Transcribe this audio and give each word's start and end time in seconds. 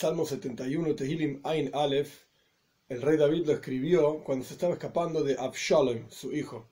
Salmo 0.00 0.24
71, 0.24 0.94
Tehilim 0.94 1.40
Ain 1.44 1.70
Aleph, 1.74 2.24
el 2.88 3.02
rey 3.02 3.18
David 3.18 3.44
lo 3.44 3.52
escribió 3.52 4.24
cuando 4.24 4.46
se 4.46 4.54
estaba 4.54 4.72
escapando 4.72 5.22
de 5.22 5.36
Absalom, 5.38 6.08
su 6.08 6.34
hijo. 6.34 6.70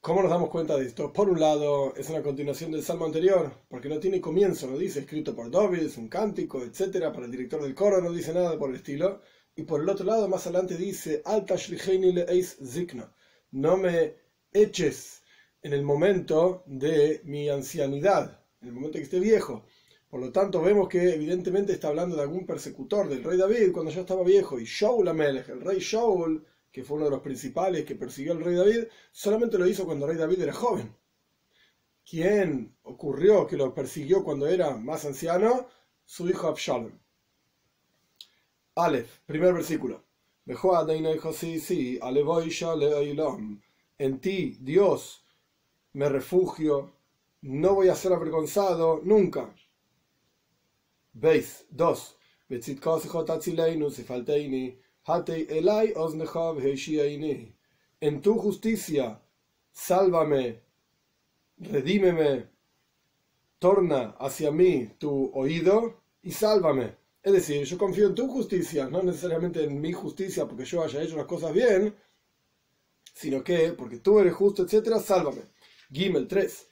¿Cómo 0.00 0.22
nos 0.22 0.30
damos 0.30 0.48
cuenta 0.48 0.76
de 0.76 0.86
esto? 0.86 1.12
Por 1.12 1.28
un 1.28 1.40
lado, 1.40 1.92
es 1.96 2.08
una 2.10 2.22
continuación 2.22 2.70
del 2.70 2.84
salmo 2.84 3.04
anterior, 3.04 3.64
porque 3.68 3.88
no 3.88 3.98
tiene 3.98 4.20
comienzo, 4.20 4.68
no 4.68 4.78
dice 4.78 5.00
escrito 5.00 5.34
por 5.34 5.50
David, 5.50 5.80
es 5.80 5.96
un 5.96 6.08
cántico, 6.08 6.62
etcétera, 6.62 7.12
para 7.12 7.26
el 7.26 7.32
director 7.32 7.60
del 7.60 7.74
coro 7.74 8.00
no 8.00 8.12
dice 8.12 8.32
nada 8.32 8.56
por 8.56 8.70
el 8.70 8.76
estilo. 8.76 9.20
Y 9.56 9.64
por 9.64 9.80
el 9.80 9.88
otro 9.88 10.06
lado, 10.06 10.28
más 10.28 10.46
adelante 10.46 10.76
dice, 10.76 11.20
Alta 11.24 11.56
le 11.68 12.26
eis 12.28 12.58
zikna, 12.64 13.12
no 13.50 13.76
me 13.76 14.14
eches 14.52 15.20
en 15.62 15.72
el 15.72 15.82
momento 15.82 16.62
de 16.66 17.22
mi 17.24 17.48
ancianidad, 17.48 18.40
en 18.62 18.68
el 18.68 18.74
momento 18.74 18.98
que 18.98 19.04
esté 19.04 19.18
viejo. 19.18 19.64
Por 20.14 20.22
lo 20.22 20.30
tanto, 20.30 20.62
vemos 20.62 20.88
que 20.88 21.12
evidentemente 21.12 21.72
está 21.72 21.88
hablando 21.88 22.14
de 22.14 22.22
algún 22.22 22.46
persecutor 22.46 23.08
del 23.08 23.24
rey 23.24 23.36
David 23.36 23.72
cuando 23.72 23.90
ya 23.90 24.02
estaba 24.02 24.22
viejo. 24.22 24.60
Y 24.60 24.64
Shaul 24.64 25.08
Amelech, 25.08 25.48
el 25.48 25.60
rey 25.60 25.80
Shaul, 25.80 26.46
que 26.70 26.84
fue 26.84 26.98
uno 26.98 27.06
de 27.06 27.10
los 27.10 27.20
principales 27.20 27.84
que 27.84 27.96
persiguió 27.96 28.30
al 28.30 28.44
rey 28.44 28.54
David, 28.54 28.84
solamente 29.10 29.58
lo 29.58 29.66
hizo 29.66 29.84
cuando 29.84 30.06
el 30.06 30.12
rey 30.12 30.20
David 30.20 30.42
era 30.42 30.52
joven. 30.52 30.94
¿Quién 32.08 32.76
ocurrió 32.84 33.44
que 33.44 33.56
lo 33.56 33.74
persiguió 33.74 34.22
cuando 34.22 34.46
era 34.46 34.76
más 34.76 35.04
anciano? 35.04 35.66
Su 36.04 36.30
hijo 36.30 36.46
Absalom. 36.46 36.96
Aleph, 38.76 39.18
primer 39.26 39.52
versículo. 39.52 40.04
En 43.98 44.20
ti, 44.20 44.58
Dios, 44.60 45.24
me 45.92 46.08
refugio, 46.08 46.92
no 47.42 47.74
voy 47.74 47.88
a 47.88 47.96
ser 47.96 48.12
avergonzado 48.12 49.00
nunca. 49.02 49.52
Veis, 51.14 51.64
dos. 51.70 52.16
En 58.00 58.20
tu 58.20 58.38
justicia, 58.38 59.22
sálvame, 59.72 60.60
redímeme, 61.56 62.50
torna 63.58 64.16
hacia 64.18 64.50
mí 64.50 64.90
tu 64.98 65.30
oído 65.34 66.02
y 66.20 66.32
sálvame. 66.32 66.96
Es 67.22 67.32
decir, 67.32 67.64
yo 67.64 67.78
confío 67.78 68.08
en 68.08 68.14
tu 68.14 68.28
justicia, 68.28 68.88
no 68.88 69.02
necesariamente 69.02 69.62
en 69.64 69.80
mi 69.80 69.92
justicia 69.92 70.46
porque 70.46 70.64
yo 70.64 70.82
haya 70.82 71.00
hecho 71.00 71.16
las 71.16 71.26
cosas 71.26 71.52
bien, 71.52 71.94
sino 73.14 73.42
que 73.44 73.72
porque 73.72 73.98
tú 73.98 74.18
eres 74.18 74.34
justo, 74.34 74.64
etc., 74.64 74.98
sálvame. 74.98 75.42
Gimel 75.92 76.26
3. 76.26 76.68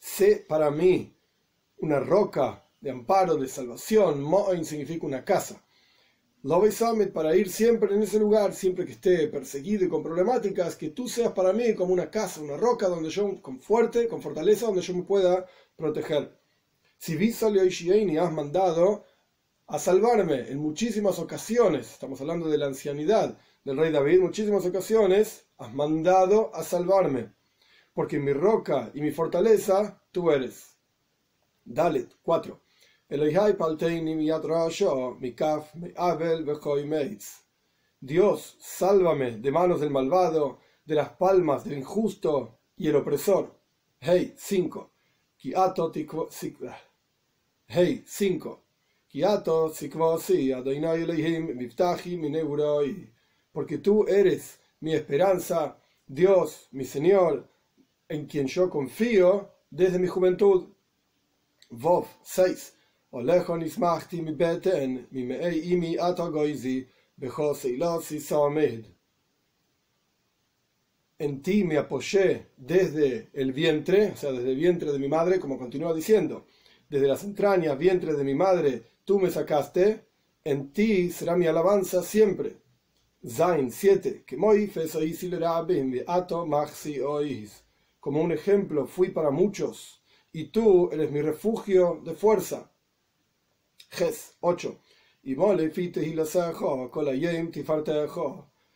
Sé 0.00 0.44
para 0.48 0.70
mí 0.70 1.14
una 1.78 2.00
roca 2.00 2.64
de 2.80 2.90
amparo, 2.90 3.36
de 3.36 3.48
salvación. 3.48 4.22
Mo'in 4.22 4.64
significa 4.64 5.06
una 5.06 5.24
casa. 5.24 5.62
Love 6.42 6.70
Summit 6.72 7.12
para 7.12 7.34
ir 7.34 7.50
siempre 7.50 7.92
en 7.92 8.02
ese 8.04 8.20
lugar, 8.20 8.54
siempre 8.54 8.86
que 8.86 8.92
esté 8.92 9.26
perseguido 9.26 9.84
y 9.84 9.88
con 9.88 10.02
problemáticas, 10.02 10.76
que 10.76 10.90
tú 10.90 11.08
seas 11.08 11.32
para 11.32 11.52
mí 11.52 11.74
como 11.74 11.92
una 11.92 12.08
casa, 12.08 12.40
una 12.40 12.56
roca 12.56 12.86
donde 12.86 13.10
yo, 13.10 13.42
con 13.42 13.58
fuerte, 13.58 14.06
con 14.06 14.22
fortaleza, 14.22 14.66
donde 14.66 14.82
yo 14.82 14.94
me 14.94 15.02
pueda 15.02 15.44
proteger. 15.74 16.38
Si 16.98 17.16
y 17.16 18.16
has 18.16 18.32
mandado 18.32 19.04
a 19.68 19.80
salvarme 19.80 20.48
en 20.48 20.58
muchísimas 20.58 21.18
ocasiones, 21.18 21.90
estamos 21.92 22.20
hablando 22.20 22.48
de 22.48 22.56
la 22.56 22.66
ancianidad 22.66 23.36
del 23.64 23.76
rey 23.76 23.90
David, 23.90 24.20
muchísimas 24.20 24.64
ocasiones 24.64 25.48
has 25.58 25.74
mandado 25.74 26.54
a 26.54 26.62
salvarme, 26.62 27.34
porque 27.92 28.20
mi 28.20 28.32
roca 28.32 28.92
y 28.94 29.00
mi 29.00 29.10
fortaleza 29.10 30.00
tú 30.12 30.30
eres. 30.30 30.76
Dalet 31.64 32.14
4. 32.22 32.60
Dios, 38.00 38.56
sálvame 38.60 39.38
de 39.38 39.50
manos 39.50 39.80
del 39.80 39.90
malvado, 39.90 40.60
de 40.84 40.94
las 40.94 41.10
palmas 41.10 41.64
del 41.64 41.78
injusto 41.78 42.60
y 42.76 42.88
el 42.88 42.96
opresor. 42.96 43.58
Hey, 43.98 44.32
5. 44.36 44.92
Hey, 47.66 48.04
5. 48.06 48.65
Porque 53.52 53.78
tú 53.78 54.04
eres 54.06 54.58
mi 54.80 54.92
esperanza, 54.94 55.78
Dios, 56.06 56.68
mi 56.72 56.84
Señor, 56.84 57.48
en 58.08 58.26
quien 58.26 58.46
yo 58.46 58.68
confío 58.68 59.50
desde 59.70 59.98
mi 59.98 60.06
juventud. 60.06 60.68
Vov 61.70 62.06
6. 62.22 62.74
En 71.18 71.40
ti 71.40 71.64
me 71.64 71.78
apoyé 71.78 72.48
desde 72.58 73.30
el 73.32 73.52
vientre, 73.52 74.12
o 74.12 74.16
sea, 74.16 74.32
desde 74.32 74.50
el 74.50 74.56
vientre 74.56 74.92
de 74.92 74.98
mi 74.98 75.08
madre, 75.08 75.40
como 75.40 75.58
continúa 75.58 75.94
diciendo, 75.94 76.44
desde 76.88 77.08
las 77.08 77.24
entrañas, 77.24 77.78
vientre 77.78 78.14
de 78.14 78.24
mi 78.24 78.34
madre, 78.34 78.82
tú 79.04 79.18
me 79.18 79.30
sacaste, 79.30 80.06
en 80.44 80.72
ti 80.72 81.10
será 81.10 81.36
mi 81.36 81.46
alabanza 81.46 82.02
siempre. 82.02 82.58
Zain 83.26 83.72
7. 83.72 84.24
Como 87.98 88.20
un 88.22 88.32
ejemplo 88.32 88.86
fui 88.86 89.10
para 89.10 89.30
muchos, 89.30 90.02
y 90.32 90.44
tú 90.48 90.90
eres 90.92 91.10
mi 91.10 91.22
refugio 91.22 92.00
de 92.04 92.14
fuerza. 92.14 92.70
Ges 93.90 94.36
8. 94.40 94.78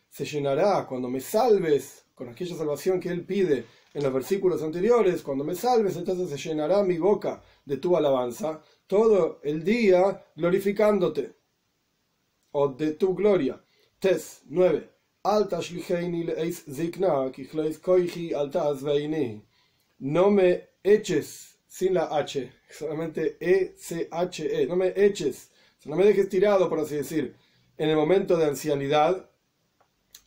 Se 0.09 0.25
llenará 0.25 0.85
cuando 0.85 1.07
me 1.07 1.21
salves 1.21 2.05
con 2.13 2.27
aquella 2.27 2.57
salvación 2.57 2.99
que 2.99 3.09
él 3.09 3.25
pide 3.25 3.65
en 3.93 4.03
los 4.03 4.13
versículos 4.13 4.63
anteriores, 4.63 5.21
cuando 5.21 5.43
me 5.43 5.55
salves, 5.55 5.97
entonces 5.97 6.29
se 6.29 6.49
llenará 6.49 6.83
mi 6.83 6.97
boca 6.97 7.41
de 7.65 7.77
tu 7.77 7.97
alabanza 7.97 8.61
todo 8.87 9.39
el 9.43 9.63
día 9.63 10.25
glorificándote 10.35 11.35
o 12.51 12.69
de 12.69 12.91
tu 12.93 13.13
gloria. 13.15 13.61
Tes 13.99 14.43
9. 14.45 14.89
No 19.99 20.31
me 20.31 20.69
eches 20.83 21.57
sin 21.67 21.93
la 21.93 22.05
H, 22.17 22.51
solamente 22.69 23.37
E-C-H-E, 23.39 24.65
no 24.65 24.75
me 24.75 24.93
eches, 24.95 25.51
no 25.85 25.95
me 25.95 26.05
dejes 26.05 26.27
tirado, 26.27 26.67
por 26.67 26.79
así 26.79 26.95
decir, 26.95 27.35
en 27.77 27.89
el 27.89 27.95
momento 27.95 28.35
de 28.35 28.45
ancianidad. 28.45 29.29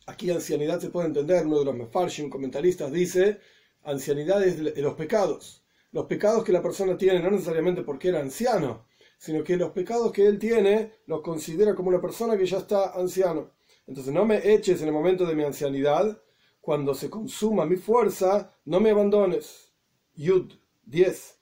Aquí 0.07 0.31
ancianidad 0.31 0.79
se 0.79 0.89
puede 0.89 1.07
entender, 1.07 1.45
uno 1.45 1.59
de 1.59 1.65
los 1.65 1.75
Mefarshim 1.75 2.29
comentaristas 2.29 2.91
dice, 2.91 3.39
ancianidad 3.85 4.43
es 4.43 4.61
de 4.63 4.81
los 4.81 4.95
pecados. 4.95 5.63
Los 5.91 6.05
pecados 6.05 6.43
que 6.43 6.51
la 6.51 6.61
persona 6.61 6.97
tiene, 6.97 7.21
no 7.21 7.31
necesariamente 7.31 7.83
porque 7.83 8.09
era 8.09 8.19
anciano, 8.19 8.85
sino 9.17 9.43
que 9.43 9.55
los 9.55 9.71
pecados 9.71 10.11
que 10.11 10.25
él 10.25 10.37
tiene 10.37 10.91
los 11.05 11.21
considera 11.21 11.73
como 11.73 11.89
una 11.89 12.01
persona 12.01 12.37
que 12.37 12.45
ya 12.45 12.57
está 12.57 12.91
anciano. 12.93 13.51
Entonces 13.87 14.13
no 14.13 14.25
me 14.25 14.53
eches 14.53 14.81
en 14.81 14.87
el 14.87 14.93
momento 14.93 15.25
de 15.25 15.35
mi 15.35 15.43
ancianidad, 15.43 16.21
cuando 16.59 16.95
se 16.95 17.09
consuma 17.09 17.65
mi 17.65 17.75
fuerza, 17.75 18.51
no 18.65 18.79
me 18.79 18.89
abandones. 18.89 19.71
Yud 20.15 20.51
10. 20.85 21.39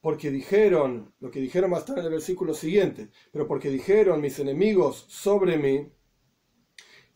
Porque 0.00 0.30
dijeron, 0.30 1.12
lo 1.20 1.30
que 1.30 1.40
dijeron 1.40 1.70
más 1.70 1.84
tarde 1.84 2.00
en 2.00 2.06
el 2.06 2.12
versículo 2.12 2.54
siguiente, 2.54 3.10
pero 3.32 3.46
porque 3.46 3.68
dijeron 3.68 4.20
mis 4.20 4.38
enemigos 4.38 5.04
sobre 5.08 5.58
mí, 5.58 5.90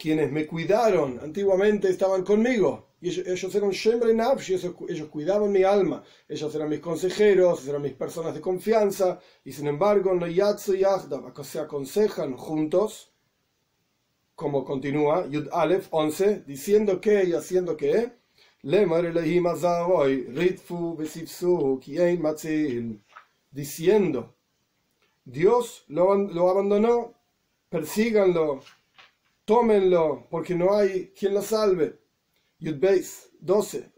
quienes 0.00 0.32
me 0.32 0.46
cuidaron 0.46 1.20
antiguamente 1.22 1.90
estaban 1.90 2.24
conmigo. 2.24 2.88
Y 3.02 3.08
ellos, 3.08 3.54
eran 3.54 3.70
Shemre 3.70 4.14
Nafshi, 4.14 4.54
ellos, 4.54 4.74
ellos 4.88 5.08
cuidaban 5.08 5.52
mi 5.52 5.62
alma, 5.62 6.02
ellos 6.28 6.54
eran 6.54 6.68
mis 6.68 6.80
consejeros, 6.80 7.66
eran 7.68 7.82
mis 7.82 7.92
personas 7.92 8.34
de 8.34 8.40
confianza, 8.40 9.20
y 9.44 9.52
sin 9.52 9.66
embargo, 9.68 10.14
no 10.14 10.26
se 11.44 11.60
aconsejan 11.60 12.36
juntos, 12.36 13.12
como 14.34 14.64
continúa 14.64 15.26
Yud 15.28 15.48
Aleph 15.52 15.88
11, 15.90 16.44
diciendo 16.46 17.00
que 17.00 17.24
y 17.24 17.32
haciendo 17.34 17.76
que, 17.76 18.12
diciendo, 23.50 24.34
Dios 25.24 25.84
lo, 25.88 26.14
lo 26.14 26.50
abandonó, 26.50 27.14
persíganlo, 27.70 28.60
tómenlo, 29.44 30.26
porque 30.30 30.54
no 30.54 30.74
hay 30.74 31.12
quien 31.16 31.34
lo 31.34 31.42
salve. 31.42 31.98
Yudbeis 32.58 33.30
12. 33.40 33.92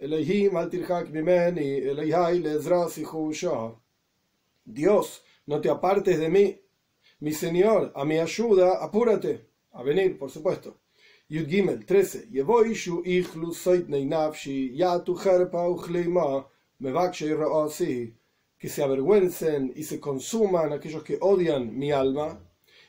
Dios, 4.65 5.25
no 5.47 5.61
te 5.61 5.69
apartes 5.69 6.19
de 6.19 6.29
mí, 6.29 6.61
mi 7.21 7.33
Señor, 7.33 7.93
a 7.95 8.05
mi 8.05 8.19
ayuda, 8.19 8.83
apúrate 8.83 9.49
a 9.73 9.83
venir, 9.83 10.19
por 10.19 10.31
supuesto. 10.31 10.79
Yud 11.29 11.49
Gimel 11.49 11.85
13. 11.87 12.29
Yevoishu 12.31 13.03
ichlu 13.05 13.53
soitnei 13.55 14.05
nafshi, 14.05 14.77
yatu 14.77 15.17
herpa 15.17 15.69
uchleima, 15.69 16.47
mevakshe 16.79 17.35
raasi. 17.35 18.15
Que 18.59 18.69
se 18.69 18.83
avergüencen 18.83 19.73
y 19.75 19.83
se 19.83 19.99
consuman 19.99 20.73
aquellos 20.73 21.03
que 21.03 21.19
odian 21.21 21.77
mi 21.77 21.91
alma 21.91 22.39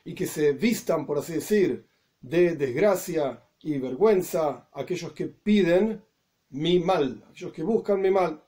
y 0.04 0.14
que 0.14 0.26
se 0.26 0.52
vistan, 0.52 1.04
por 1.04 1.18
así 1.18 1.34
decir, 1.34 1.84
de 2.24 2.56
desgracia 2.56 3.42
y 3.60 3.78
vergüenza 3.78 4.68
aquellos 4.72 5.12
que 5.12 5.26
piden 5.26 6.02
mi 6.50 6.78
mal, 6.78 7.22
aquellos 7.28 7.52
que 7.52 7.62
buscan 7.62 8.00
mi 8.00 8.10
mal. 8.10 8.42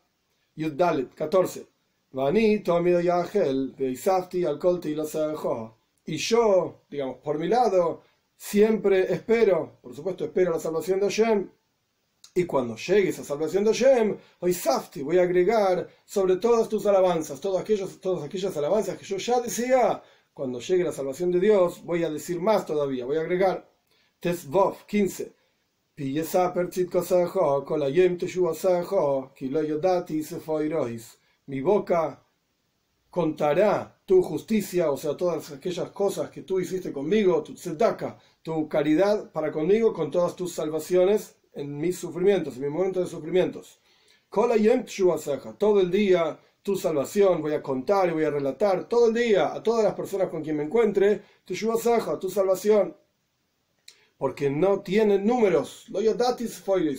Yud 0.55 0.73
Dalet 0.73 1.15
14. 1.15 1.67
Y 6.07 6.17
yo, 6.17 6.85
digamos, 6.89 7.17
por 7.19 7.39
mi 7.39 7.49
lado, 7.49 8.03
siempre 8.35 9.13
espero, 9.13 9.79
por 9.83 9.95
supuesto, 9.95 10.25
espero 10.25 10.53
la 10.53 10.59
salvación 10.59 11.01
de 11.01 11.07
Hashem. 11.07 11.51
Y 12.35 12.45
cuando 12.45 12.77
llegue 12.77 13.11
esa 13.11 13.25
salvación 13.25 13.65
de 13.65 13.75
Hashem, 13.75 14.17
hoy 14.41 14.55
Safti, 14.55 15.03
voy 15.03 15.19
a 15.19 15.23
agregar 15.23 15.87
sobre 16.07 16.37
todas 16.37 16.69
tus 16.69 16.87
alabanzas, 16.87 17.41
todas 17.41 17.61
aquellas, 17.61 17.99
todas 18.01 18.25
aquellas 18.25 18.57
alabanzas 18.57 18.97
que 18.97 19.05
yo 19.05 19.19
ya 19.19 19.41
decía. 19.41 20.03
Cuando 20.37 20.61
llegue 20.61 20.85
la 20.85 20.93
salvación 20.93 21.33
de 21.33 21.41
Dios, 21.41 21.83
voy 21.83 22.05
a 22.05 22.11
decir 22.11 22.39
más 22.43 22.67
todavía, 22.67 23.07
voy 23.07 23.17
a 23.17 23.23
agregar. 23.23 23.67
Tesvov 24.21 24.85
15. 24.85 25.33
Mi 31.47 31.61
boca 31.63 32.23
contará 33.09 33.99
tu 34.05 34.23
justicia, 34.23 34.91
o 34.91 34.99
sea, 34.99 35.17
todas 35.17 35.53
aquellas 35.53 35.89
cosas 35.93 36.29
que 36.29 36.43
tú 36.43 36.61
hiciste 36.61 36.93
conmigo, 36.93 37.43
tu 37.43 37.55
tzedaka, 37.55 38.19
tu 38.43 38.69
caridad 38.69 39.33
para 39.33 39.51
conmigo, 39.51 39.95
con 39.95 40.11
todas 40.11 40.37
tus 40.37 40.53
salvaciones 40.53 41.37
en 41.55 41.79
mis 41.79 41.97
sufrimientos, 41.97 42.57
en 42.57 42.65
mi 42.65 42.69
momento 42.69 43.01
de 43.01 43.07
sufrimientos. 43.07 43.81
Todo 44.29 45.81
el 45.81 45.91
día 45.91 46.39
tu 46.67 46.75
salvación 46.75 47.41
voy 47.43 47.55
a 47.55 47.63
contar 47.63 48.09
y 48.09 48.13
voy 48.13 48.25
a 48.25 48.31
relatar 48.31 48.89
todo 48.89 49.07
el 49.07 49.15
día 49.15 49.55
a 49.55 49.63
todas 49.63 49.85
las 49.85 49.95
personas 49.95 50.29
con 50.29 50.43
quien 50.43 50.57
me 50.57 50.65
encuentre, 50.65 51.23
tu 51.45 51.55
tu 52.19 52.29
salvación. 52.29 52.97
Porque 54.19 54.51
no 54.51 54.81
tienen 54.81 55.25
números. 55.25 55.87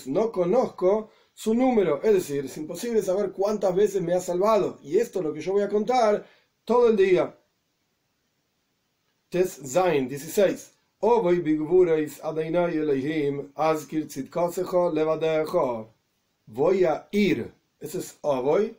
No 0.07 0.31
conozco 0.31 1.09
su 1.33 1.53
número. 1.53 2.01
Es 2.01 2.13
decir, 2.13 2.45
es 2.45 2.55
imposible 2.55 3.01
saber 3.01 3.33
cuántas 3.33 3.75
veces 3.75 4.01
me 4.01 4.13
ha 4.13 4.21
salvado. 4.21 4.79
Y 4.83 4.99
esto 4.99 5.19
es 5.19 5.25
lo 5.25 5.33
que 5.33 5.41
yo 5.41 5.51
voy 5.51 5.63
a 5.63 5.67
contar 5.67 6.25
todo 6.63 6.87
el 6.87 6.95
día. 6.95 7.37
Tes 9.27 9.59
Zain 9.65 10.07
16. 10.07 10.71
Voy 16.45 16.85
a 16.85 17.09
ir. 17.11 17.53
Ese 17.81 17.97
es 17.97 18.17
Ovoy. 18.21 18.77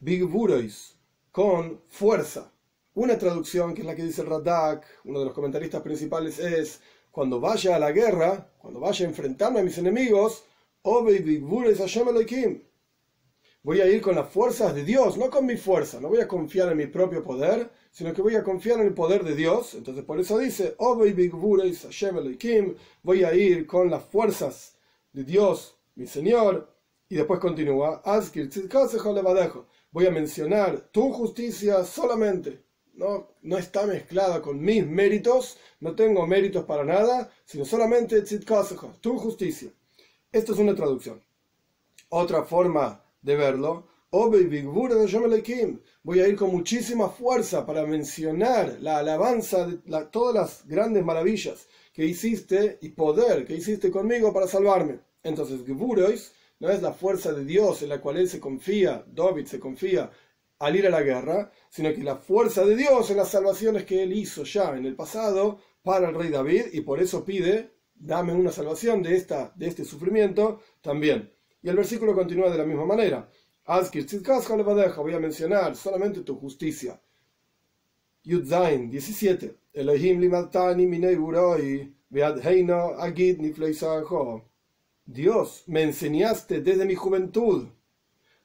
Bigvurois. 0.00 0.96
Con 1.30 1.82
fuerza. 1.88 2.50
Una 2.94 3.16
traducción 3.16 3.74
que 3.74 3.82
es 3.82 3.86
la 3.86 3.94
que 3.94 4.02
dice 4.02 4.22
el 4.22 4.28
Radak, 4.28 4.84
uno 5.04 5.20
de 5.20 5.26
los 5.26 5.34
comentaristas 5.34 5.82
principales, 5.82 6.38
es 6.38 6.80
cuando 7.10 7.38
vaya 7.38 7.76
a 7.76 7.78
la 7.78 7.92
guerra, 7.92 8.50
cuando 8.58 8.80
vaya 8.80 9.06
a 9.06 9.08
enfrentarme 9.08 9.60
a 9.60 9.62
mis 9.62 9.78
enemigos, 9.78 10.44
Voy 13.62 13.80
a 13.80 13.86
ir 13.86 14.00
con 14.00 14.14
las 14.14 14.30
fuerzas 14.30 14.74
de 14.74 14.84
Dios, 14.84 15.18
no 15.18 15.28
con 15.28 15.44
mi 15.44 15.56
fuerza. 15.56 16.00
No 16.00 16.08
voy 16.08 16.20
a 16.20 16.28
confiar 16.28 16.70
en 16.70 16.78
mi 16.78 16.86
propio 16.86 17.22
poder, 17.22 17.70
sino 17.90 18.14
que 18.14 18.22
voy 18.22 18.36
a 18.36 18.42
confiar 18.42 18.80
en 18.80 18.86
el 18.86 18.94
poder 18.94 19.22
de 19.22 19.36
Dios. 19.36 19.74
Entonces 19.74 20.04
por 20.04 20.18
eso 20.18 20.38
dice, 20.38 20.74
voy 20.78 21.14
a 23.24 23.34
ir 23.34 23.66
con 23.66 23.90
las 23.90 24.04
fuerzas 24.04 24.76
de 25.12 25.24
Dios, 25.24 25.76
mi 25.94 26.06
Señor. 26.06 26.74
Y 27.08 27.16
después 27.16 27.40
continúa, 27.40 28.00
voy 29.92 30.06
a 30.06 30.10
mencionar 30.10 30.80
tu 30.92 31.12
justicia 31.12 31.84
solamente. 31.84 32.62
No, 32.94 33.28
no 33.42 33.56
está 33.56 33.86
mezclada 33.86 34.42
con 34.42 34.60
mis 34.60 34.86
méritos, 34.86 35.58
no 35.80 35.94
tengo 35.94 36.26
méritos 36.26 36.64
para 36.64 36.84
nada, 36.84 37.30
sino 37.44 37.64
solamente 37.64 38.22
tu 39.00 39.18
justicia. 39.18 39.70
Esto 40.32 40.52
es 40.52 40.58
una 40.58 40.74
traducción. 40.74 41.22
Otra 42.10 42.44
forma 42.44 43.02
de 43.22 43.36
verlo, 43.36 43.86
voy 46.02 46.20
a 46.20 46.28
ir 46.28 46.36
con 46.36 46.50
muchísima 46.50 47.08
fuerza 47.08 47.64
para 47.64 47.86
mencionar 47.86 48.78
la 48.80 48.98
alabanza 48.98 49.66
de 49.66 49.78
todas 50.10 50.34
las 50.34 50.66
grandes 50.66 51.04
maravillas 51.04 51.68
que 51.92 52.04
hiciste 52.04 52.78
y 52.82 52.90
poder 52.90 53.46
que 53.46 53.54
hiciste 53.54 53.90
conmigo 53.90 54.32
para 54.32 54.48
salvarme. 54.48 54.98
Entonces, 55.22 55.64
Gvurois 55.66 56.32
no 56.60 56.70
es 56.70 56.80
la 56.80 56.92
fuerza 56.92 57.32
de 57.32 57.44
Dios 57.44 57.82
en 57.82 57.88
la 57.88 58.00
cual 58.00 58.18
él 58.18 58.28
se 58.28 58.40
confía, 58.40 59.04
David 59.06 59.46
se 59.46 59.58
confía 59.58 60.10
al 60.60 60.76
ir 60.76 60.86
a 60.86 60.90
la 60.90 61.02
guerra, 61.02 61.50
sino 61.68 61.92
que 61.92 62.02
la 62.02 62.16
fuerza 62.16 62.64
de 62.64 62.76
Dios 62.76 63.10
en 63.10 63.16
las 63.16 63.30
salvaciones 63.30 63.84
que 63.84 64.02
él 64.02 64.12
hizo 64.12 64.44
ya 64.44 64.76
en 64.76 64.86
el 64.86 64.94
pasado 64.94 65.58
para 65.82 66.10
el 66.10 66.14
rey 66.14 66.28
David 66.28 66.66
y 66.72 66.82
por 66.82 67.00
eso 67.00 67.24
pide 67.24 67.72
dame 68.00 68.32
una 68.32 68.50
salvación 68.50 69.02
de, 69.02 69.14
esta, 69.14 69.52
de 69.54 69.68
este 69.68 69.84
sufrimiento 69.84 70.60
también. 70.80 71.30
Y 71.62 71.68
el 71.68 71.76
versículo 71.76 72.14
continúa 72.14 72.50
de 72.50 72.58
la 72.58 72.64
misma 72.64 72.86
manera. 72.86 73.30
Voy 73.66 75.14
a 75.14 75.20
mencionar 75.20 75.76
solamente 75.76 76.22
tu 76.22 76.36
justicia. 76.36 77.00
Yudzain 78.24 78.90
17. 78.90 79.56
Dios, 85.09 85.63
me 85.67 85.83
enseñaste 85.83 86.61
desde 86.61 86.85
mi 86.85 86.95
juventud 86.95 87.67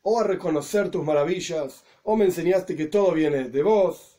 o 0.03 0.21
a 0.21 0.25
reconocer 0.25 0.91
tus 0.91 1.05
maravillas, 1.05 1.85
o 2.03 2.17
me 2.17 2.25
enseñaste 2.25 2.77
que 2.77 2.87
todo 2.87 3.13
viene 3.13 3.49
de 3.49 3.63
vos. 3.63 4.19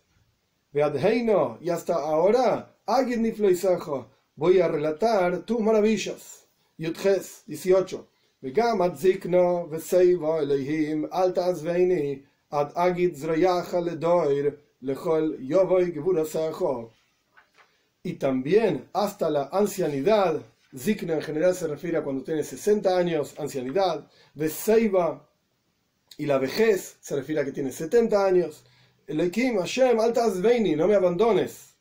Y 0.73 1.69
hasta 1.69 1.95
ahora, 1.95 2.75
voy 4.35 4.59
a 4.59 4.67
relatar 4.67 5.43
tus 5.43 5.59
maravillas. 5.59 6.47
Yudges 6.77 7.43
18. 7.47 8.03
וגם 8.43 8.81
עד 8.81 8.95
זקנו 8.95 9.67
וסייבו 9.69 10.39
אלוהים 10.39 11.05
אל 11.13 11.31
תעזבני 11.31 12.19
עד 12.49 12.71
אגיד 12.75 13.15
זרייך 13.15 13.73
לדויר 13.73 14.49
לכל 14.81 15.33
יובוי 15.39 15.91
גבול 15.91 16.19
הסרחו. 16.19 16.89
Y 18.03 18.13
también 18.13 18.89
hasta 18.93 19.29
la 19.29 19.49
ancianidad, 19.51 20.41
Zikna 20.74 21.14
en 21.14 21.22
general 21.22 21.54
se 21.54 21.66
refiere 21.66 21.98
a 21.98 22.02
cuando 22.02 22.24
tiene 22.24 22.42
60 22.42 22.96
años, 22.96 23.34
ancianidad, 23.38 24.08
Veseiva 24.34 25.28
y 26.18 26.26
la 26.26 26.38
vejez 26.38 26.96
se 27.00 27.16
refiere 27.16 27.40
a 27.40 27.44
que 27.44 27.52
tiene 27.52 27.72
70 27.72 28.24
años. 28.24 28.64
Elohim, 29.06 29.58
Hashem, 29.58 30.00
altas 30.00 30.40
veini, 30.40 30.74
no 30.74 30.88
me 30.88 30.94
abandones. 30.94 31.76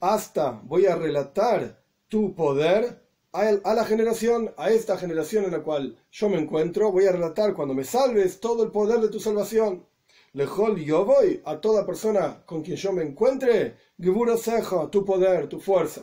Hasta 0.00 0.60
voy 0.64 0.86
a 0.86 0.96
relatar 0.96 1.82
tu 2.08 2.34
poder 2.34 3.02
a, 3.32 3.74
la 3.74 3.84
generación, 3.84 4.52
a 4.56 4.70
esta 4.70 4.96
generación 4.96 5.44
en 5.44 5.52
la 5.52 5.62
cual 5.62 5.98
yo 6.10 6.28
me 6.28 6.38
encuentro, 6.38 6.90
voy 6.90 7.06
a 7.06 7.12
relatar 7.12 7.54
cuando 7.54 7.74
me 7.74 7.84
salves 7.84 8.40
todo 8.40 8.64
el 8.64 8.70
poder 8.70 9.00
de 9.00 9.08
tu 9.08 9.20
salvación. 9.20 9.86
Lejol 10.32 10.78
yo 10.78 11.04
voy 11.04 11.40
a 11.44 11.60
toda 11.60 11.86
persona 11.86 12.42
con 12.44 12.62
quien 12.62 12.76
yo 12.76 12.92
me 12.92 13.02
encuentre, 13.02 13.76
Gibura 14.00 14.36
Seja, 14.36 14.90
tu 14.90 15.04
poder, 15.04 15.48
tu 15.48 15.60
fuerza. 15.60 16.02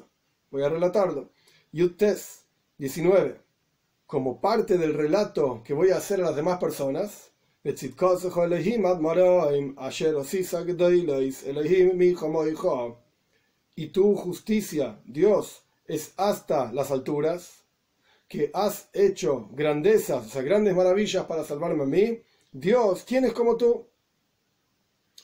Voy 0.51 0.63
a 0.63 0.69
relatarlo. 0.69 1.31
Yutes 1.75 2.46
19. 2.77 3.38
Como 4.05 4.39
parte 4.39 4.77
del 4.77 4.94
relato 4.94 5.62
que 5.62 5.74
voy 5.74 5.89
a 5.89 5.98
hacer 5.98 6.22
a 6.22 6.27
las 6.27 6.36
demás 6.38 6.58
personas, 6.58 7.32
y 13.75 13.88
tu 13.88 14.15
justicia, 14.15 15.01
Dios, 15.03 15.65
es 15.86 16.13
hasta 16.15 16.72
las 16.72 16.91
alturas, 16.91 17.65
que 18.29 18.51
has 18.53 18.88
hecho 18.94 19.50
grandezas, 19.51 20.34
o 20.34 20.44
grandes 20.44 20.74
maravillas 20.74 21.25
para 21.25 21.44
salvarme 21.44 21.84
a 21.84 21.88
mí. 21.88 22.22
Dios, 22.53 23.03
¿quién 23.05 23.25
es 23.25 23.34
como 23.34 23.58
tú? 23.58 23.86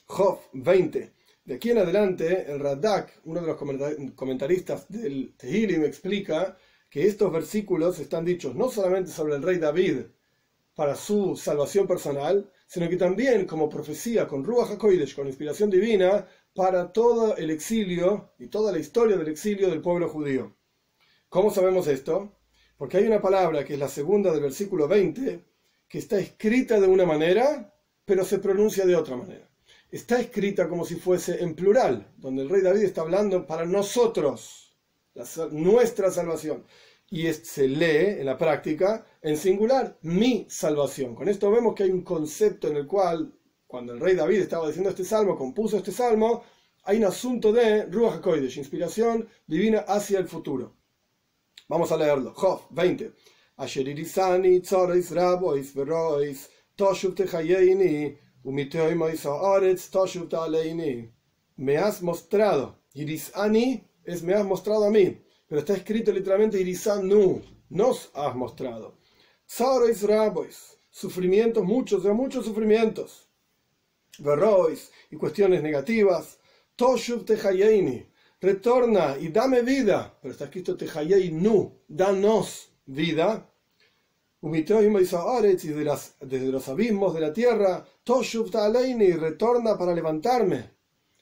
Job 0.04 0.38
20. 0.52 1.14
De 1.44 1.54
aquí 1.54 1.70
en 1.70 1.78
adelante, 1.78 2.46
el 2.52 2.60
Radak, 2.60 3.20
uno 3.24 3.40
de 3.40 3.46
los 3.48 3.56
comentaristas 4.14 4.88
del 4.88 5.34
me 5.42 5.86
explica 5.86 6.56
que 6.88 7.06
estos 7.06 7.32
versículos 7.32 7.98
están 7.98 8.24
dichos 8.24 8.54
no 8.54 8.70
solamente 8.70 9.10
sobre 9.10 9.34
el 9.34 9.42
rey 9.42 9.58
David 9.58 10.02
para 10.74 10.94
su 10.94 11.36
salvación 11.36 11.88
personal, 11.88 12.48
sino 12.66 12.88
que 12.88 12.96
también 12.96 13.44
como 13.46 13.68
profecía 13.68 14.28
con 14.28 14.44
Ruach 14.44 14.70
HaKodesh, 14.70 15.16
con 15.16 15.26
inspiración 15.26 15.68
divina, 15.68 16.26
para 16.54 16.92
todo 16.92 17.36
el 17.36 17.50
exilio 17.50 18.34
y 18.38 18.46
toda 18.46 18.70
la 18.70 18.78
historia 18.78 19.16
del 19.16 19.28
exilio 19.28 19.68
del 19.68 19.80
pueblo 19.80 20.08
judío. 20.08 20.56
¿Cómo 21.28 21.50
sabemos 21.50 21.88
esto? 21.88 22.38
Porque 22.76 22.98
hay 22.98 23.06
una 23.06 23.20
palabra 23.20 23.64
que 23.64 23.74
es 23.74 23.80
la 23.80 23.88
segunda 23.88 24.30
del 24.30 24.42
versículo 24.42 24.86
20 24.86 25.44
que 25.88 25.98
está 25.98 26.18
escrita 26.18 26.78
de 26.78 26.86
una 26.86 27.04
manera, 27.04 27.74
pero 28.04 28.24
se 28.24 28.38
pronuncia 28.38 28.86
de 28.86 28.96
otra 28.96 29.16
manera. 29.16 29.51
Está 29.92 30.18
escrita 30.18 30.68
como 30.68 30.84
si 30.86 30.96
fuese 30.96 31.42
en 31.42 31.54
plural, 31.54 32.12
donde 32.16 32.42
el 32.42 32.48
rey 32.48 32.62
David 32.62 32.82
está 32.82 33.02
hablando 33.02 33.46
para 33.46 33.66
nosotros, 33.66 34.74
nuestra 35.50 36.10
salvación. 36.10 36.64
Y 37.10 37.30
se 37.34 37.68
lee 37.68 38.20
en 38.20 38.24
la 38.24 38.38
práctica 38.38 39.06
en 39.20 39.36
singular, 39.36 39.98
mi 40.00 40.46
salvación. 40.48 41.14
Con 41.14 41.28
esto 41.28 41.50
vemos 41.50 41.74
que 41.74 41.82
hay 41.82 41.90
un 41.90 42.02
concepto 42.02 42.68
en 42.68 42.76
el 42.76 42.86
cual, 42.86 43.38
cuando 43.66 43.92
el 43.92 44.00
rey 44.00 44.14
David 44.14 44.40
estaba 44.40 44.66
diciendo 44.66 44.88
este 44.88 45.04
salmo, 45.04 45.36
compuso 45.36 45.76
este 45.76 45.92
salmo, 45.92 46.42
hay 46.84 46.96
un 46.96 47.04
asunto 47.04 47.52
de 47.52 47.84
Ruach 47.84 48.14
HaKodesh, 48.14 48.56
inspiración 48.56 49.28
divina 49.46 49.80
hacia 49.80 50.18
el 50.18 50.26
futuro. 50.26 50.74
Vamos 51.68 51.92
a 51.92 51.98
leerlo. 51.98 52.32
Job 52.34 52.62
20. 52.70 53.12
Me 61.56 61.76
has 61.76 62.02
mostrado. 62.02 62.78
Irisani 62.94 63.84
es 64.04 64.22
me 64.22 64.34
has 64.34 64.44
mostrado 64.44 64.84
a 64.84 64.90
mí. 64.90 65.20
Pero 65.46 65.60
está 65.60 65.74
escrito 65.74 66.12
literalmente 66.12 66.60
Irisanu. 66.60 67.42
Nos 67.70 68.10
has 68.14 68.34
mostrado. 68.34 68.98
Tzarois 69.46 70.02
rabois. 70.02 70.78
Sufrimientos, 70.90 71.64
muchos, 71.64 72.02
de 72.02 72.12
muchos 72.12 72.44
sufrimientos. 72.44 73.28
Verrois 74.18 74.90
y 75.10 75.16
cuestiones 75.16 75.62
negativas 75.62 76.38
Toshuv 76.76 77.24
Tehayeini, 77.24 78.06
retorna 78.40 79.16
y 79.18 79.28
dame 79.28 79.62
vida. 79.62 80.18
Pero 80.20 80.32
está 80.32 80.44
escrito 80.44 80.76
nu, 81.32 81.80
danos 81.86 82.70
vida. 82.86 83.51
Y 84.44 84.62
desde, 85.68 85.84
las, 85.84 86.16
desde 86.20 86.46
los 86.48 86.68
abismos 86.68 87.14
de 87.14 87.20
la 87.20 87.32
tierra, 87.32 87.86
Toshuv 88.02 88.50
Ta'aleini, 88.50 89.12
retorna 89.12 89.78
para 89.78 89.94
levantarme. 89.94 90.70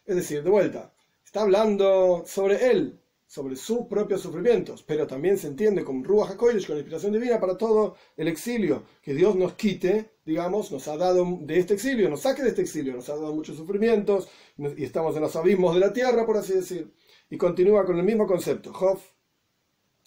Es 0.07 0.17
decir, 0.17 0.43
de 0.43 0.49
vuelta, 0.49 0.95
está 1.23 1.43
hablando 1.43 2.25
sobre 2.27 2.71
él, 2.71 2.99
sobre 3.27 3.57
sus 3.57 3.87
propios 3.89 4.23
sufrimientos, 4.23 4.83
pero 4.83 5.07
también 5.07 5.37
se 5.37 5.49
entiende 5.49 5.85
como 5.85 6.03
Ruach 6.03 6.31
HaKodesh, 6.31 6.67
con 6.67 6.77
la 6.77 6.81
inspiración 6.81 7.13
divina 7.13 7.39
para 7.39 7.59
todo 7.59 7.95
el 8.17 8.27
exilio, 8.27 8.85
que 9.03 9.13
Dios 9.13 9.37
nos 9.37 9.53
quite, 9.53 10.13
digamos, 10.25 10.73
nos 10.73 10.89
ha 10.89 10.97
dado 10.97 11.27
de 11.43 11.59
este 11.59 11.75
exilio, 11.75 12.09
nos 12.09 12.23
saque 12.23 12.43
de 12.43 12.49
este 12.49 12.63
exilio, 12.63 12.95
nos 12.95 13.11
ha 13.11 13.17
dado 13.17 13.35
muchos 13.35 13.57
sufrimientos, 13.57 14.29
y 14.57 14.83
estamos 14.83 15.15
en 15.15 15.23
los 15.23 15.37
abismos 15.37 15.75
de 15.75 15.81
la 15.81 15.93
tierra, 15.93 16.25
por 16.25 16.39
así 16.39 16.55
decir. 16.55 16.91
Y 17.29 17.37
continúa 17.37 17.85
con 17.85 17.99
el 17.99 18.03
mismo 18.03 18.27
concepto, 18.27 18.73
Jof, 18.73 19.05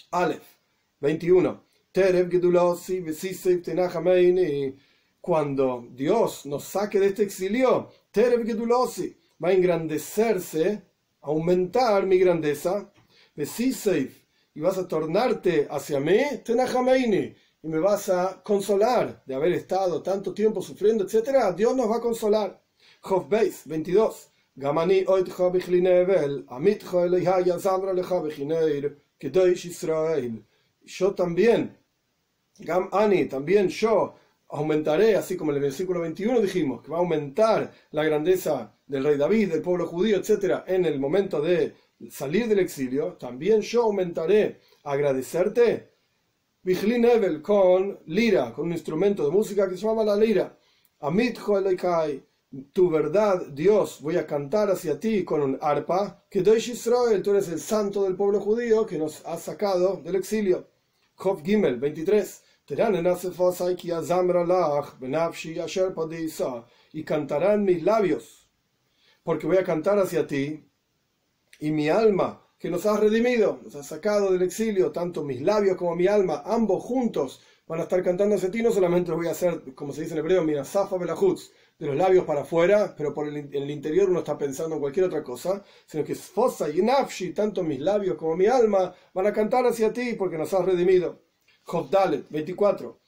Aleph, 0.10 0.43
21. 1.00 1.73
Cuando 5.21 5.88
Dios 5.91 6.45
nos 6.47 6.63
saque 6.63 7.00
de 7.00 7.07
este 7.07 7.23
exilio, 7.23 7.89
Terev 8.12 8.45
Gedulosi 8.45 9.15
va 9.43 9.50
a 9.50 9.53
engrandecerse, 9.53 10.81
aumentar 11.21 12.05
mi 12.07 12.17
grandeza, 12.17 12.91
y 13.35 14.59
vas 14.59 14.77
a 14.77 14.88
tornarte 14.88 15.67
hacia 15.69 16.00
mí, 16.00 16.19
y 17.62 17.67
me 17.67 17.79
vas 17.79 18.09
a 18.09 18.41
consolar 18.43 19.23
de 19.25 19.35
haber 19.35 19.53
estado 19.53 20.01
tanto 20.01 20.33
tiempo 20.33 20.62
sufriendo, 20.63 21.05
etc. 21.05 21.55
Dios 21.55 21.75
nos 21.75 21.89
va 21.89 21.97
a 21.97 22.01
consolar. 22.01 22.59
Job 23.01 23.29
22. 23.29 24.29
Gamani 24.55 25.05
Yo 30.85 31.15
también, 31.15 31.77
Gamani, 32.60 33.25
también 33.25 33.67
yo 33.67 34.15
aumentaré, 34.50 35.15
así 35.15 35.36
como 35.36 35.51
en 35.51 35.57
el 35.57 35.63
versículo 35.63 36.01
21 36.01 36.39
dijimos, 36.41 36.83
que 36.83 36.91
va 36.91 36.98
a 36.98 37.00
aumentar 37.00 37.74
la 37.91 38.03
grandeza 38.03 38.75
del 38.86 39.03
rey 39.03 39.17
David, 39.17 39.51
del 39.51 39.62
pueblo 39.62 39.88
judío, 39.88 40.17
etc., 40.17 40.63
en 40.67 40.86
el 40.86 41.00
momento 41.00 41.41
de 41.41 41.74
salir 42.10 42.48
del 42.48 42.60
exilio, 42.60 43.13
también 43.13 43.62
yo 43.62 43.83
aumentaré 43.83 44.60
agradecerte. 44.83 45.91
Vigilin 46.62 47.05
Evel 47.05 47.41
con 47.41 48.00
lira, 48.05 48.53
con 48.53 48.67
un 48.67 48.74
instrumento 48.74 49.25
de 49.25 49.31
música 49.31 49.67
que 49.67 49.75
se 49.75 49.86
llama 49.86 50.03
la 50.03 50.15
lira. 50.15 50.57
Amitjo 51.00 51.57
Eleikai, 51.57 52.24
tu 52.72 52.89
verdad, 52.89 53.48
Dios, 53.48 54.00
voy 54.01 54.17
a 54.17 54.27
cantar 54.27 54.69
hacia 54.69 55.00
ti 55.00 55.25
con 55.25 55.41
un 55.41 55.57
arpa. 55.60 56.24
Que 56.29 56.39
Israel, 56.39 57.22
tú 57.22 57.31
eres 57.31 57.50
el 57.50 57.60
santo 57.60 58.03
del 58.03 58.15
pueblo 58.15 58.39
judío 58.39 58.86
que 58.86 58.98
nos 58.98 59.25
ha 59.25 59.38
sacado 59.38 59.98
del 60.03 60.15
exilio. 60.15 60.67
Job 61.15 61.43
Gimel 61.43 61.77
23. 61.77 62.43
Y 66.93 67.03
cantarán 67.03 67.63
mis 67.63 67.84
labios, 67.84 68.50
porque 69.24 69.48
voy 69.48 69.58
a 69.58 69.63
cantar 69.63 70.00
hacia 70.00 70.25
ti 70.25 70.70
y 71.60 71.72
mi 71.72 71.89
alma, 71.89 72.41
que 72.58 72.70
nos 72.70 72.86
has 72.86 73.00
redimido, 73.00 73.60
nos 73.63 73.75
has 73.75 73.88
sacado 73.88 74.32
del 74.32 74.41
exilio, 74.43 74.91
tanto 74.91 75.24
mis 75.24 75.41
labios 75.41 75.75
como 75.75 75.96
mi 75.96 76.08
alma, 76.08 76.43
ambos 76.46 76.84
juntos 76.84 77.41
van 77.67 77.79
a 77.79 77.84
estar 77.84 78.01
cantando 78.03 78.36
hacia 78.36 78.51
ti, 78.51 78.62
no 78.62 78.72
solamente 78.72 79.12
voy 79.12 79.27
a 79.27 79.32
hacer, 79.32 79.74
como 79.75 79.91
se 79.91 80.01
dice 80.01 80.13
en 80.13 80.20
hebreo, 80.20 80.43
mira, 80.43 80.63
Safa 80.63 80.98
Belahutz, 80.98 81.51
de 81.84 81.90
los 81.90 81.98
labios 81.98 82.24
para 82.24 82.44
afuera, 82.44 82.94
pero 82.96 83.13
por 83.13 83.28
el, 83.28 83.70
interior 83.70 84.10
uno 84.10 84.20
está 84.20 84.38
pensando 84.38 84.75
en 84.75 84.82
cualquier 84.82 85.08
otra 85.08 85.22
cosa, 85.22 85.62
sino 85.86 86.06
que 86.06 86.16
Fosa 86.16 86.70
y 86.70 86.82
Nafshi, 86.82 87.34
tanto 87.34 87.62
mis 87.62 87.82
labios 87.82 88.16
como 88.16 88.38
mi 88.38 88.46
alma, 88.46 88.96
van 89.13 89.28
a 89.28 89.34
cantar 89.34 89.66
hacia 89.66 89.92
ti 89.92 90.13
porque 90.13 90.38
nos 90.38 90.54
has 90.54 90.63
redimido. 90.63 91.24
Job 91.66 91.90
24. 92.30 93.00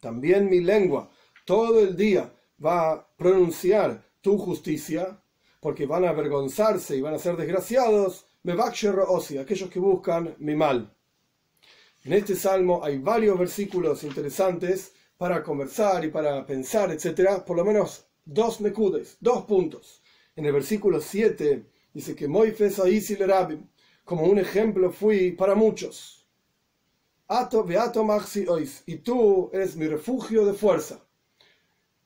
También 0.00 0.48
mi 0.48 0.60
lengua 0.60 1.10
todo 1.44 1.80
el 1.80 1.96
día 1.96 2.32
va 2.64 2.92
a 2.92 3.06
pronunciar 3.18 4.02
tu 4.22 4.38
justicia, 4.38 5.20
porque 5.60 5.84
van 5.84 6.06
a 6.06 6.10
avergonzarse 6.10 6.96
y 6.96 7.02
van 7.02 7.12
a 7.12 7.18
ser 7.18 7.36
desgraciados, 7.36 8.26
osi, 9.06 9.36
aquellos 9.36 9.68
que 9.68 9.78
buscan 9.78 10.34
mi 10.38 10.54
mal. 10.54 10.95
En 12.06 12.12
este 12.12 12.36
salmo 12.36 12.84
hay 12.84 12.98
varios 12.98 13.36
versículos 13.36 14.04
interesantes 14.04 14.92
para 15.18 15.42
conversar 15.42 16.04
y 16.04 16.08
para 16.08 16.46
pensar, 16.46 16.92
etc. 16.92 17.42
Por 17.44 17.56
lo 17.56 17.64
menos 17.64 18.06
dos 18.24 18.60
nekudes, 18.60 19.16
dos 19.18 19.44
puntos. 19.44 20.02
En 20.36 20.46
el 20.46 20.52
versículo 20.52 21.00
7 21.00 21.66
dice 21.92 22.14
que 22.14 22.28
Moifes 22.28 22.78
Rabim, 22.78 23.66
como 24.04 24.22
un 24.22 24.38
ejemplo 24.38 24.92
fui 24.92 25.32
para 25.32 25.56
muchos. 25.56 26.24
Ato 27.26 27.64
beato 27.64 28.04
maxi 28.04 28.46
ois, 28.46 28.84
y 28.86 28.98
tú 28.98 29.50
eres 29.52 29.74
mi 29.74 29.88
refugio 29.88 30.46
de 30.46 30.52
fuerza. 30.52 31.04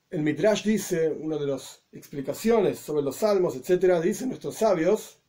El 0.08 0.22
Midrash 0.22 0.64
dice, 0.64 1.10
una 1.10 1.36
de 1.36 1.46
las 1.46 1.82
explicaciones 1.92 2.78
sobre 2.78 3.02
los 3.02 3.16
salmos, 3.16 3.54
etcétera, 3.54 4.00
dice 4.00 4.26
nuestros 4.26 4.54
sabios, 4.54 5.19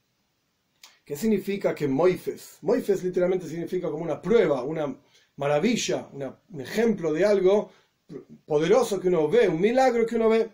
que 1.05 1.15
significa 1.15 1.73
que 1.73 1.87
Moifes, 1.87 2.57
Moifes 2.61 3.03
literalmente 3.03 3.47
significa 3.47 3.89
como 3.89 4.03
una 4.03 4.21
prueba, 4.21 4.63
una 4.63 4.95
maravilla, 5.35 6.07
un 6.13 6.61
ejemplo 6.61 7.11
de 7.11 7.25
algo 7.25 7.71
poderoso 8.45 8.99
que 8.99 9.07
uno 9.07 9.27
ve, 9.27 9.47
un 9.47 9.61
milagro 9.61 10.05
que 10.05 10.15
uno 10.15 10.29
ve. 10.29 10.49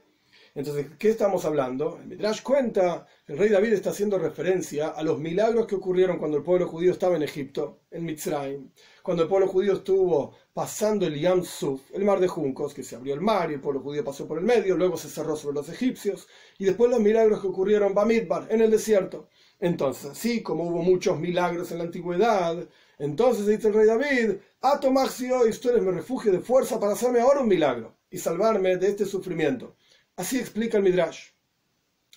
Entonces, 0.56 0.88
¿qué 0.98 1.10
estamos 1.10 1.46
hablando? 1.46 2.00
El 2.02 2.08
Midrash 2.08 2.42
cuenta, 2.42 3.06
el 3.28 3.38
rey 3.38 3.50
David 3.50 3.74
está 3.74 3.92
haciendo 3.92 4.18
referencia 4.18 4.88
a 4.88 5.04
los 5.04 5.20
milagros 5.20 5.68
que 5.68 5.76
ocurrieron 5.76 6.18
cuando 6.18 6.38
el 6.38 6.44
pueblo 6.44 6.68
judío 6.68 6.92
estaba 6.92 7.16
en 7.16 7.22
Egipto, 7.22 7.82
en 7.92 8.06
Mitzrayim, 8.06 8.72
cuando 9.04 9.22
el 9.22 9.30
pueblo 9.30 9.48
judío 9.48 9.74
estuvo 9.74 10.36
pasando 10.54 11.06
el 11.06 11.20
Yam 11.20 11.44
Suf, 11.44 11.82
el 11.94 12.04
mar 12.04 12.20
de 12.20 12.28
juncos, 12.28 12.74
que 12.74 12.82
se 12.82 12.96
abrió 12.96 13.14
el 13.14 13.22
mar 13.22 13.52
y 13.52 13.54
el 13.54 13.62
pueblo 13.62 13.82
judío 13.82 14.04
pasó 14.04 14.28
por 14.28 14.40
el 14.40 14.46
medio, 14.46 14.76
luego 14.76 14.98
se 14.98 15.10
cerró 15.10 15.36
sobre 15.36 15.58
los 15.58 15.70
egipcios, 15.70 16.28
y 16.58 16.66
después 16.66 16.90
los 16.90 17.02
milagros 17.02 17.40
que 17.40 17.48
ocurrieron 17.48 17.94
Bamidbar, 17.94 18.48
en 18.50 18.62
el 18.62 18.72
desierto. 18.72 19.30
Entonces, 19.60 20.12
así 20.12 20.44
como 20.44 20.66
hubo 20.66 20.82
muchos 20.84 21.20
milagros 21.20 21.72
en 21.72 21.80
la 21.80 21.86
antigüedad, 21.86 22.68
entonces 23.00 23.48
dice 23.48 23.70
el 23.70 23.74
rey 23.74 23.88
David, 23.88 24.38
Atomaxio, 24.62 25.48
y 25.48 25.52
tú 25.52 25.70
eres 25.70 25.82
mi 25.84 25.92
refugio 25.92 26.32
de 26.32 26.40
fuerza 26.40 26.80
para 26.80 26.94
hacerme 26.94 27.20
ahora 27.20 27.42
un 27.42 27.48
milagro 27.48 27.96
y 28.10 28.18
salvarme 28.18 28.78
de 28.78 28.90
este 28.90 29.06
sufrimiento. 29.06 29.76
Así 30.16 30.40
explica 30.40 30.78
el 30.78 30.84
Midrash. 30.84 31.30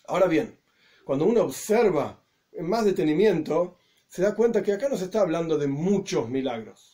Ahora 0.07 0.27
bien, 0.27 0.59
cuando 1.05 1.27
uno 1.27 1.43
observa 1.43 2.23
en 2.53 2.69
más 2.69 2.85
detenimiento, 2.85 3.77
se 4.09 4.23
da 4.23 4.35
cuenta 4.35 4.63
que 4.63 4.73
acá 4.73 4.89
no 4.89 4.97
se 4.97 5.05
está 5.05 5.21
hablando 5.21 5.57
de 5.57 5.67
muchos 5.67 6.29
milagros. 6.29 6.90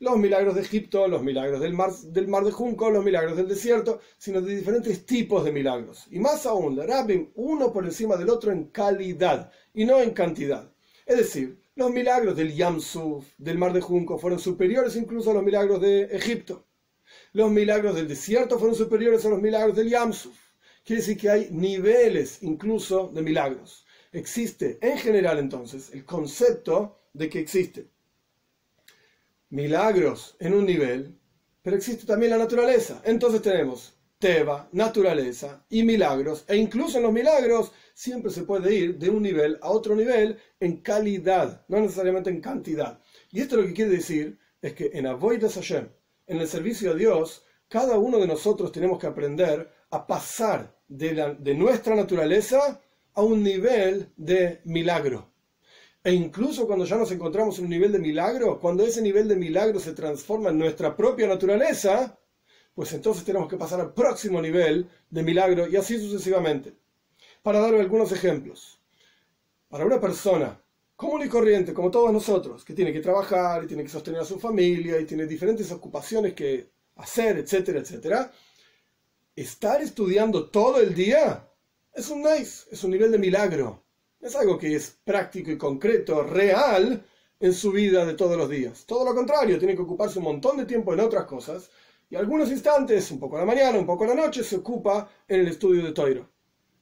Los 0.00 0.16
milagros 0.16 0.54
de 0.54 0.60
Egipto, 0.60 1.08
los 1.08 1.24
milagros 1.24 1.60
del 1.60 1.74
mar, 1.74 1.92
del 1.92 2.28
mar 2.28 2.44
de 2.44 2.52
Junco, 2.52 2.88
los 2.88 3.04
milagros 3.04 3.36
del 3.36 3.48
desierto, 3.48 4.00
sino 4.16 4.40
de 4.40 4.54
diferentes 4.54 5.04
tipos 5.04 5.44
de 5.44 5.50
milagros. 5.50 6.06
Y 6.12 6.20
más 6.20 6.46
aún, 6.46 6.76
Rabim, 6.76 7.30
uno 7.34 7.72
por 7.72 7.84
encima 7.84 8.16
del 8.16 8.30
otro 8.30 8.52
en 8.52 8.66
calidad 8.66 9.50
y 9.74 9.84
no 9.84 10.00
en 10.00 10.12
cantidad. 10.12 10.72
Es 11.04 11.16
decir, 11.16 11.60
los 11.74 11.90
milagros 11.90 12.36
del 12.36 12.54
Yamsuf, 12.54 13.26
del 13.38 13.58
mar 13.58 13.72
de 13.72 13.80
Junco, 13.80 14.18
fueron 14.18 14.38
superiores 14.38 14.94
incluso 14.94 15.32
a 15.32 15.34
los 15.34 15.42
milagros 15.42 15.80
de 15.80 16.02
Egipto. 16.04 16.64
Los 17.32 17.50
milagros 17.50 17.96
del 17.96 18.06
desierto 18.06 18.56
fueron 18.56 18.76
superiores 18.76 19.24
a 19.24 19.30
los 19.30 19.42
milagros 19.42 19.76
del 19.76 19.90
Yamsuf. 19.90 20.36
Quiere 20.84 21.02
decir 21.02 21.18
que 21.18 21.30
hay 21.30 21.48
niveles 21.50 22.42
incluso 22.42 23.08
de 23.08 23.22
milagros. 23.22 23.84
Existe 24.12 24.78
en 24.80 24.96
general 24.96 25.40
entonces 25.40 25.90
el 25.92 26.04
concepto 26.04 27.00
de 27.12 27.28
que 27.28 27.40
existe 27.40 27.90
milagros 29.50 30.36
en 30.40 30.54
un 30.54 30.66
nivel, 30.66 31.18
pero 31.62 31.76
existe 31.76 32.06
también 32.06 32.32
la 32.32 32.38
naturaleza. 32.38 33.00
Entonces 33.04 33.42
tenemos 33.42 33.94
Teba, 34.18 34.68
naturaleza 34.72 35.64
y 35.70 35.84
milagros, 35.84 36.44
e 36.48 36.56
incluso 36.56 36.98
en 36.98 37.04
los 37.04 37.12
milagros 37.12 37.70
siempre 37.94 38.32
se 38.32 38.42
puede 38.42 38.74
ir 38.74 38.98
de 38.98 39.10
un 39.10 39.22
nivel 39.22 39.58
a 39.62 39.70
otro 39.70 39.94
nivel 39.94 40.38
en 40.58 40.78
calidad, 40.78 41.64
no 41.68 41.80
necesariamente 41.80 42.28
en 42.28 42.40
cantidad. 42.40 43.00
Y 43.30 43.40
esto 43.40 43.56
lo 43.56 43.62
que 43.64 43.74
quiere 43.74 43.92
decir 43.92 44.36
es 44.60 44.72
que 44.72 44.90
en 44.92 45.06
Avoidas 45.06 45.54
Hashem, 45.54 45.88
en 46.26 46.38
el 46.38 46.48
servicio 46.48 46.90
a 46.90 46.94
Dios, 46.94 47.44
cada 47.68 47.96
uno 47.98 48.18
de 48.18 48.26
nosotros 48.26 48.72
tenemos 48.72 48.98
que 48.98 49.06
aprender 49.06 49.70
a 49.90 50.04
pasar 50.06 50.76
de, 50.88 51.54
nuestra 51.54 51.94
naturaleza 51.94 52.80
a 53.14 53.22
un 53.22 53.42
nivel 53.42 54.12
de 54.16 54.60
milagro. 54.64 55.30
E 56.02 56.12
incluso 56.12 56.66
cuando 56.66 56.84
ya 56.84 56.96
nos 56.96 57.10
encontramos 57.10 57.58
en 57.58 57.64
un 57.64 57.70
nivel 57.70 57.92
de 57.92 57.98
milagro, 57.98 58.58
cuando 58.58 58.84
ese 58.84 59.02
nivel 59.02 59.28
de 59.28 59.36
milagro 59.36 59.80
se 59.80 59.92
transforma 59.92 60.50
en 60.50 60.58
nuestra 60.58 60.96
propia 60.96 61.26
naturaleza, 61.26 62.18
pues 62.74 62.92
entonces 62.92 63.24
tenemos 63.24 63.48
que 63.48 63.56
pasar 63.56 63.80
al 63.80 63.92
próximo 63.92 64.40
nivel 64.40 64.88
de 65.10 65.22
milagro 65.22 65.66
y 65.66 65.76
así 65.76 65.98
sucesivamente. 65.98 66.74
Para 67.42 67.60
dar 67.60 67.74
algunos 67.74 68.12
ejemplos. 68.12 68.80
Para 69.68 69.84
una 69.84 70.00
persona 70.00 70.62
común 70.98 71.22
y 71.24 71.28
corriente, 71.28 71.72
como 71.72 71.90
todos 71.90 72.12
nosotros, 72.12 72.64
que 72.64 72.74
tiene 72.74 72.92
que 72.92 73.00
trabajar 73.00 73.62
y 73.62 73.66
tiene 73.68 73.84
que 73.84 73.88
sostener 73.88 74.20
a 74.20 74.24
su 74.24 74.40
familia 74.40 74.98
y 74.98 75.04
tiene 75.04 75.26
diferentes 75.26 75.70
ocupaciones 75.70 76.34
que 76.34 76.70
hacer, 76.96 77.38
etcétera, 77.38 77.78
etcétera, 77.80 78.32
estar 79.36 79.80
estudiando 79.80 80.50
todo 80.50 80.80
el 80.80 80.94
día 80.94 81.48
es 81.92 82.10
un 82.10 82.22
nice, 82.22 82.66
es 82.70 82.82
un 82.82 82.90
nivel 82.90 83.12
de 83.12 83.18
milagro. 83.18 83.84
Es 84.20 84.34
algo 84.34 84.58
que 84.58 84.74
es 84.74 84.98
práctico 85.04 85.50
y 85.50 85.58
concreto, 85.58 86.22
real 86.24 87.04
en 87.38 87.54
su 87.54 87.70
vida 87.70 88.04
de 88.04 88.14
todos 88.14 88.36
los 88.36 88.50
días. 88.50 88.84
Todo 88.84 89.04
lo 89.04 89.14
contrario, 89.14 89.58
tiene 89.58 89.76
que 89.76 89.82
ocuparse 89.82 90.18
un 90.18 90.24
montón 90.24 90.56
de 90.56 90.66
tiempo 90.66 90.92
en 90.92 91.00
otras 91.00 91.24
cosas 91.24 91.70
y 92.10 92.16
algunos 92.16 92.50
instantes, 92.50 93.10
un 93.12 93.20
poco 93.20 93.36
a 93.36 93.40
la 93.40 93.46
mañana, 93.46 93.78
un 93.78 93.86
poco 93.86 94.04
a 94.04 94.08
la 94.08 94.14
noche, 94.14 94.42
se 94.42 94.56
ocupa 94.56 95.08
en 95.28 95.40
el 95.40 95.48
estudio 95.48 95.84
de 95.84 95.92
Toiro. 95.92 96.28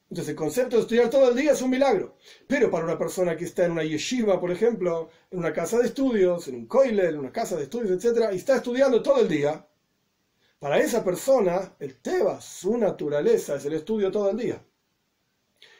Entonces 0.09 0.29
el 0.29 0.35
concepto 0.35 0.77
de 0.77 0.81
estudiar 0.83 1.09
todo 1.09 1.29
el 1.29 1.35
día 1.35 1.51
es 1.51 1.61
un 1.61 1.69
milagro. 1.69 2.15
Pero 2.47 2.71
para 2.71 2.85
una 2.85 2.97
persona 2.97 3.35
que 3.37 3.45
está 3.45 3.65
en 3.65 3.73
una 3.73 3.83
yeshiva, 3.83 4.39
por 4.39 4.51
ejemplo, 4.51 5.09
en 5.29 5.39
una 5.39 5.53
casa 5.53 5.77
de 5.77 5.87
estudios, 5.87 6.47
en 6.47 6.55
un 6.55 6.65
koilel, 6.65 7.15
en 7.15 7.19
una 7.19 7.31
casa 7.31 7.55
de 7.55 7.63
estudios, 7.63 8.03
etc., 8.03 8.29
y 8.31 8.37
está 8.37 8.55
estudiando 8.55 9.03
todo 9.03 9.19
el 9.19 9.27
día, 9.27 9.67
para 10.59 10.79
esa 10.79 11.03
persona, 11.03 11.75
el 11.79 11.97
Teba, 12.01 12.41
su 12.41 12.77
naturaleza, 12.77 13.57
es 13.57 13.65
el 13.65 13.73
estudio 13.73 14.09
todo 14.09 14.31
el 14.31 14.37
día. 14.37 14.63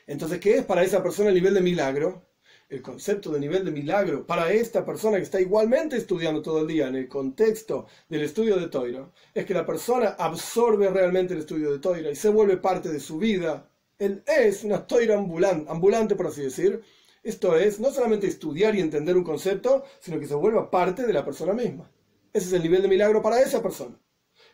Entonces, 0.07 0.39
¿qué 0.39 0.57
es 0.57 0.65
para 0.65 0.83
esa 0.83 1.03
persona 1.03 1.29
el 1.29 1.35
nivel 1.35 1.53
de 1.53 1.61
milagro? 1.61 2.27
el 2.69 2.81
concepto 2.81 3.31
de 3.31 3.39
nivel 3.39 3.63
de 3.63 3.71
milagro 3.71 4.25
para 4.25 4.51
esta 4.51 4.85
persona 4.85 5.17
que 5.17 5.23
está 5.23 5.39
igualmente 5.39 5.95
estudiando 5.95 6.41
todo 6.41 6.61
el 6.61 6.67
día 6.67 6.87
en 6.87 6.95
el 6.95 7.07
contexto 7.07 7.85
del 8.09 8.23
estudio 8.23 8.57
de 8.57 8.67
Toira, 8.67 9.09
es 9.33 9.45
que 9.45 9.53
la 9.53 9.65
persona 9.65 10.09
absorbe 10.19 10.89
realmente 10.89 11.33
el 11.33 11.39
estudio 11.39 11.71
de 11.71 11.79
Toira 11.79 12.11
y 12.11 12.15
se 12.15 12.29
vuelve 12.29 12.57
parte 12.57 12.89
de 12.89 12.99
su 12.99 13.17
vida. 13.17 13.69
Él 13.97 14.21
es 14.27 14.63
una 14.63 14.85
Toira 14.85 15.15
ambulante, 15.17 15.71
ambulante, 15.71 16.15
por 16.15 16.27
así 16.27 16.41
decir. 16.41 16.81
Esto 17.23 17.57
es 17.57 17.79
no 17.79 17.91
solamente 17.91 18.27
estudiar 18.27 18.75
y 18.75 18.81
entender 18.81 19.17
un 19.17 19.23
concepto, 19.23 19.83
sino 19.99 20.19
que 20.19 20.27
se 20.27 20.35
vuelva 20.35 20.69
parte 20.69 21.05
de 21.05 21.13
la 21.13 21.25
persona 21.25 21.53
misma. 21.53 21.89
Ese 22.33 22.47
es 22.47 22.53
el 22.53 22.63
nivel 22.63 22.81
de 22.81 22.87
milagro 22.87 23.21
para 23.21 23.41
esa 23.41 23.61
persona. 23.61 23.97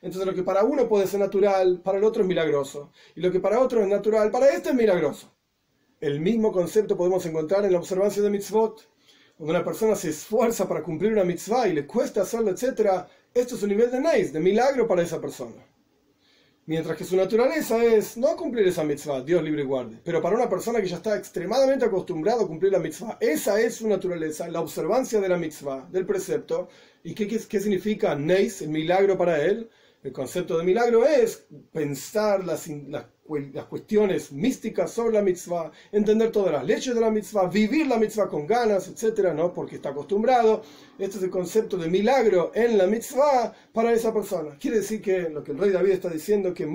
Entonces 0.01 0.27
lo 0.27 0.33
que 0.35 0.43
para 0.43 0.63
uno 0.63 0.87
puede 0.87 1.07
ser 1.07 1.19
natural, 1.19 1.81
para 1.83 1.97
el 1.97 2.03
otro 2.03 2.21
es 2.21 2.27
milagroso. 2.27 2.91
Y 3.15 3.21
lo 3.21 3.31
que 3.31 3.39
para 3.39 3.59
otro 3.59 3.81
es 3.81 3.87
natural, 3.87 4.31
para 4.31 4.49
este 4.49 4.69
es 4.69 4.75
milagroso. 4.75 5.32
El 6.03 6.19
mismo 6.19 6.51
concepto 6.51 6.97
podemos 6.97 7.25
encontrar 7.25 7.63
en 7.63 7.71
la 7.71 7.77
observancia 7.77 8.21
de 8.21 8.29
mitzvot. 8.29 8.89
Cuando 9.37 9.53
una 9.53 9.63
persona 9.63 9.95
se 9.95 10.09
esfuerza 10.09 10.67
para 10.67 10.83
cumplir 10.83 11.13
una 11.13 11.23
mitzvah 11.23 11.69
y 11.69 11.71
le 11.71 11.87
cuesta 11.87 12.23
hacerlo, 12.23 12.51
etc., 12.51 13.05
esto 13.33 13.55
es 13.55 13.63
un 13.63 13.69
nivel 13.69 13.89
de 13.89 14.01
nice, 14.01 14.33
de 14.33 14.41
milagro 14.41 14.85
para 14.85 15.01
esa 15.01 15.21
persona. 15.21 15.65
Mientras 16.65 16.97
que 16.97 17.05
su 17.05 17.15
naturaleza 17.15 17.81
es 17.81 18.17
no 18.17 18.35
cumplir 18.35 18.67
esa 18.67 18.83
mitzvah, 18.83 19.21
Dios 19.21 19.41
libre 19.41 19.61
y 19.61 19.65
guarde. 19.65 20.01
Pero 20.03 20.21
para 20.21 20.35
una 20.35 20.49
persona 20.49 20.81
que 20.81 20.89
ya 20.89 20.97
está 20.97 21.15
extremadamente 21.15 21.85
acostumbrado 21.85 22.41
a 22.41 22.47
cumplir 22.47 22.73
la 22.73 22.79
mitzvah, 22.79 23.17
esa 23.21 23.61
es 23.61 23.75
su 23.75 23.87
naturaleza, 23.87 24.49
la 24.49 24.59
observancia 24.59 25.21
de 25.21 25.29
la 25.29 25.37
mitzvah, 25.37 25.87
del 25.89 26.05
precepto. 26.05 26.67
¿Y 27.01 27.15
qué, 27.15 27.29
qué, 27.29 27.59
significa 27.61 28.13
neis, 28.13 28.61
el 28.61 28.71
milagro 28.71 29.17
para 29.17 29.41
él? 29.41 29.69
El 30.03 30.11
concepto 30.11 30.57
de 30.57 30.65
milagro 30.65 31.05
es 31.05 31.45
pensar 31.71 32.43
las, 32.43 32.67
las 32.67 33.05
las 33.53 33.65
cuestiones 33.65 34.31
místicas 34.31 34.91
sobre 34.91 35.13
la 35.13 35.21
mitzvah, 35.21 35.71
entender 35.91 36.31
todas 36.31 36.51
las 36.51 36.65
leyes 36.65 36.93
de 36.93 36.99
la 36.99 37.09
mitzvah, 37.09 37.47
vivir 37.47 37.87
la 37.87 37.97
mitzvah 37.97 38.27
con 38.27 38.45
ganas, 38.45 38.89
etcétera, 38.89 39.33
¿no? 39.33 39.53
Porque 39.53 39.75
está 39.77 39.89
acostumbrado. 39.89 40.61
Este 40.99 41.17
es 41.17 41.23
el 41.23 41.29
concepto 41.29 41.77
de 41.77 41.89
milagro 41.89 42.51
en 42.53 42.77
la 42.77 42.85
mitzvah 42.85 43.53
para 43.71 43.93
esa 43.93 44.13
persona. 44.13 44.57
Quiere 44.59 44.77
decir 44.77 45.01
que 45.01 45.29
lo 45.29 45.43
que 45.43 45.53
el 45.53 45.57
rey 45.57 45.71
David 45.71 45.91
está 45.91 46.09
diciendo 46.09 46.53
que 46.53 46.67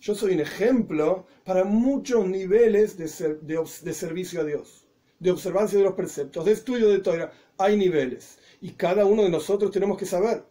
Yo 0.00 0.14
soy 0.14 0.34
un 0.34 0.40
ejemplo 0.40 1.26
para 1.44 1.64
muchos 1.64 2.26
niveles 2.26 2.96
de, 2.96 3.38
de, 3.42 3.92
servicio 3.92 4.40
a 4.40 4.44
Dios, 4.44 4.86
de 5.18 5.30
observancia 5.30 5.78
de 5.78 5.84
los 5.84 5.94
preceptos, 5.94 6.44
de 6.44 6.52
estudio 6.52 6.88
de 6.88 7.00
Torah. 7.00 7.32
Hay 7.58 7.76
niveles. 7.76 8.38
Y 8.60 8.70
cada 8.70 9.04
uno 9.04 9.24
de 9.24 9.30
nosotros 9.30 9.70
tenemos 9.70 9.98
que 9.98 10.06
saber 10.06 10.44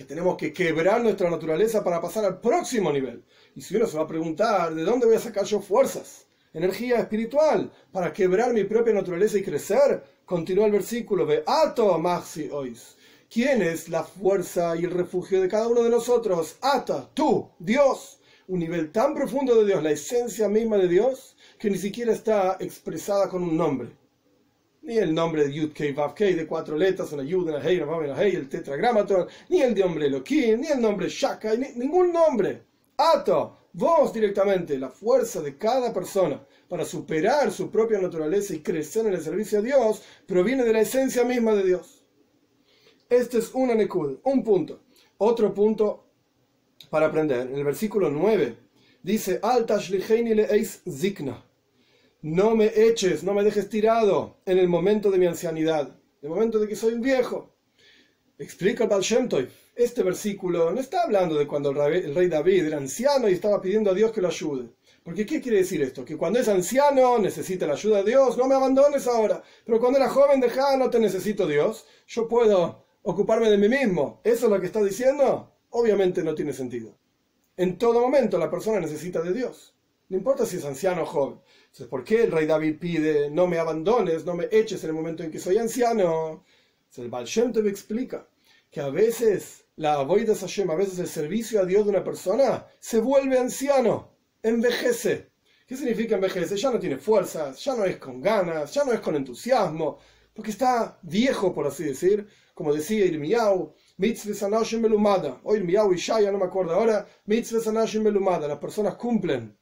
que 0.00 0.06
tenemos 0.06 0.38
que 0.38 0.50
quebrar 0.50 1.02
nuestra 1.02 1.28
naturaleza 1.28 1.84
para 1.84 2.00
pasar 2.00 2.24
al 2.24 2.40
próximo 2.40 2.90
nivel. 2.90 3.22
Y 3.54 3.60
si 3.60 3.76
uno 3.76 3.86
se 3.86 3.98
va 3.98 4.04
a 4.04 4.08
preguntar, 4.08 4.74
¿de 4.74 4.82
dónde 4.82 5.04
voy 5.04 5.16
a 5.16 5.20
sacar 5.20 5.44
yo 5.44 5.60
fuerzas? 5.60 6.26
Energía 6.54 7.00
espiritual 7.00 7.70
para 7.92 8.10
quebrar 8.10 8.54
mi 8.54 8.64
propia 8.64 8.94
naturaleza 8.94 9.36
y 9.36 9.42
crecer. 9.42 10.02
Continúa 10.24 10.64
el 10.64 10.72
versículo, 10.72 11.26
ve 11.26 11.44
ato 11.46 11.98
maxi 11.98 12.48
ois. 12.50 12.96
¿Quién 13.28 13.60
es 13.60 13.90
la 13.90 14.02
fuerza 14.02 14.74
y 14.74 14.84
el 14.84 14.90
refugio 14.90 15.42
de 15.42 15.48
cada 15.48 15.68
uno 15.68 15.82
de 15.82 15.90
nosotros? 15.90 16.56
Ata, 16.62 17.10
tú, 17.12 17.50
Dios. 17.58 18.20
Un 18.48 18.60
nivel 18.60 18.92
tan 18.92 19.12
profundo 19.12 19.54
de 19.54 19.66
Dios, 19.66 19.82
la 19.82 19.90
esencia 19.90 20.48
misma 20.48 20.78
de 20.78 20.88
Dios, 20.88 21.36
que 21.58 21.68
ni 21.68 21.76
siquiera 21.76 22.14
está 22.14 22.56
expresada 22.58 23.28
con 23.28 23.42
un 23.42 23.54
nombre 23.54 23.99
ni 24.82 24.96
el 24.98 25.14
nombre 25.14 25.46
de 25.46 25.52
Yud 25.52 25.72
Kei 25.72 25.92
Vav 25.92 26.14
Kei 26.14 26.34
de 26.34 26.46
cuatro 26.46 26.76
letras, 26.76 27.12
una 27.12 27.22
Yud, 27.22 27.48
una 27.48 27.62
Hei, 27.62 27.76
una 27.76 27.86
Vav, 27.86 28.04
una 28.04 28.20
Hei, 28.20 28.34
el 28.34 28.48
tetragramaton, 28.48 29.26
ni 29.48 29.62
el 29.62 29.78
nombre 29.78 30.06
Elohim, 30.06 30.60
ni 30.60 30.68
el 30.68 30.80
nombre 30.80 31.08
Shaka, 31.08 31.54
ni, 31.56 31.68
ningún 31.76 32.12
nombre. 32.12 32.62
Ato, 32.96 33.68
vos 33.72 34.12
directamente, 34.12 34.78
la 34.78 34.90
fuerza 34.90 35.40
de 35.40 35.56
cada 35.56 35.92
persona 35.92 36.44
para 36.68 36.84
superar 36.84 37.50
su 37.50 37.70
propia 37.70 38.00
naturaleza 38.00 38.54
y 38.54 38.60
crecer 38.60 39.06
en 39.06 39.14
el 39.14 39.20
servicio 39.20 39.58
a 39.58 39.62
Dios, 39.62 40.02
proviene 40.26 40.64
de 40.64 40.72
la 40.72 40.80
esencia 40.80 41.24
misma 41.24 41.54
de 41.54 41.64
Dios. 41.64 42.04
Este 43.08 43.38
es 43.38 43.50
una 43.54 43.74
nekud, 43.74 44.18
un 44.22 44.44
punto. 44.44 44.82
Otro 45.18 45.52
punto 45.52 46.06
para 46.90 47.06
aprender, 47.06 47.48
en 47.48 47.56
el 47.56 47.64
versículo 47.64 48.08
9, 48.08 48.56
dice, 49.02 49.40
Altash 49.42 49.90
le 49.90 50.44
eis 50.54 50.82
zikna 50.88 51.49
no 52.22 52.54
me 52.54 52.66
eches, 52.74 53.22
no 53.24 53.32
me 53.32 53.42
dejes 53.42 53.68
tirado 53.68 54.38
en 54.44 54.58
el 54.58 54.68
momento 54.68 55.10
de 55.10 55.18
mi 55.18 55.26
ancianidad, 55.26 55.88
en 55.88 56.24
el 56.24 56.30
momento 56.30 56.58
de 56.58 56.68
que 56.68 56.76
soy 56.76 56.92
un 56.92 57.00
viejo. 57.00 57.54
Explica 58.38 58.84
el 58.84 58.90
Baal 58.90 59.04
Este 59.74 60.02
versículo 60.02 60.70
no 60.70 60.80
está 60.80 61.02
hablando 61.02 61.34
de 61.36 61.46
cuando 61.46 61.70
el 61.70 62.14
rey 62.14 62.28
David 62.28 62.66
era 62.66 62.78
anciano 62.78 63.28
y 63.28 63.32
estaba 63.32 63.60
pidiendo 63.60 63.90
a 63.90 63.94
Dios 63.94 64.12
que 64.12 64.20
lo 64.20 64.28
ayude. 64.28 64.70
Porque 65.02 65.24
¿qué 65.24 65.40
quiere 65.40 65.58
decir 65.58 65.80
esto? 65.82 66.04
Que 66.04 66.16
cuando 66.16 66.38
es 66.38 66.48
anciano 66.48 67.18
necesita 67.18 67.66
la 67.66 67.72
ayuda 67.72 68.02
de 68.02 68.10
Dios, 68.10 68.36
no 68.36 68.46
me 68.46 68.54
abandones 68.54 69.06
ahora. 69.06 69.42
Pero 69.64 69.80
cuando 69.80 69.98
era 69.98 70.08
joven, 70.08 70.40
deja, 70.40 70.76
no 70.76 70.90
te 70.90 70.98
necesito 70.98 71.46
Dios. 71.46 71.86
Yo 72.06 72.28
puedo 72.28 72.84
ocuparme 73.02 73.50
de 73.50 73.58
mí 73.58 73.68
mismo. 73.68 74.20
¿Eso 74.24 74.46
es 74.46 74.52
lo 74.52 74.60
que 74.60 74.66
está 74.66 74.82
diciendo? 74.82 75.52
Obviamente 75.70 76.22
no 76.22 76.34
tiene 76.34 76.52
sentido. 76.52 76.98
En 77.56 77.78
todo 77.78 78.00
momento 78.00 78.38
la 78.38 78.50
persona 78.50 78.80
necesita 78.80 79.22
de 79.22 79.32
Dios. 79.32 79.74
No 80.10 80.16
importa 80.16 80.44
si 80.44 80.56
es 80.56 80.64
anciano 80.64 81.02
o 81.02 81.06
joven. 81.06 81.40
Entonces, 81.66 81.86
¿por 81.86 82.02
qué 82.02 82.24
el 82.24 82.32
rey 82.32 82.44
David 82.44 82.78
pide 82.80 83.30
no 83.30 83.46
me 83.46 83.58
abandones, 83.58 84.26
no 84.26 84.34
me 84.34 84.48
eches 84.50 84.82
en 84.82 84.90
el 84.90 84.96
momento 84.96 85.22
en 85.22 85.30
que 85.30 85.38
soy 85.38 85.56
anciano? 85.56 86.44
el 86.96 87.08
Baal 87.08 87.26
Shem 87.26 87.52
Tov 87.52 87.68
explica 87.68 88.28
que 88.68 88.80
a 88.80 88.90
veces 88.90 89.66
la 89.76 90.04
de 90.04 90.34
Hashem, 90.34 90.68
a 90.68 90.74
veces 90.74 90.98
el 90.98 91.06
servicio 91.06 91.60
a 91.60 91.64
Dios 91.64 91.84
de 91.84 91.90
una 91.90 92.02
persona 92.02 92.66
se 92.80 92.98
vuelve 92.98 93.38
anciano, 93.38 94.10
envejece. 94.42 95.30
¿Qué 95.64 95.76
significa 95.76 96.16
envejece? 96.16 96.56
Ya 96.56 96.72
no 96.72 96.80
tiene 96.80 96.98
fuerzas, 96.98 97.64
ya 97.64 97.76
no 97.76 97.84
es 97.84 97.98
con 97.98 98.20
ganas, 98.20 98.74
ya 98.74 98.82
no 98.82 98.92
es 98.92 98.98
con 98.98 99.14
entusiasmo, 99.14 99.98
porque 100.34 100.50
está 100.50 100.98
viejo, 101.02 101.54
por 101.54 101.68
así 101.68 101.84
decir, 101.84 102.26
como 102.52 102.74
decía 102.74 103.04
Irmiyahu, 103.04 103.72
mitzvah 103.98 104.60
melumada, 104.80 105.40
o 105.44 105.54
Irmiyahu 105.54 105.92
y 105.92 105.98
Shaya, 105.98 106.32
no 106.32 106.38
me 106.38 106.46
acuerdo 106.46 106.74
ahora, 106.74 107.06
mitzvah 107.26 107.86
melumada, 108.00 108.48
las 108.48 108.58
personas 108.58 108.96
cumplen 108.96 109.56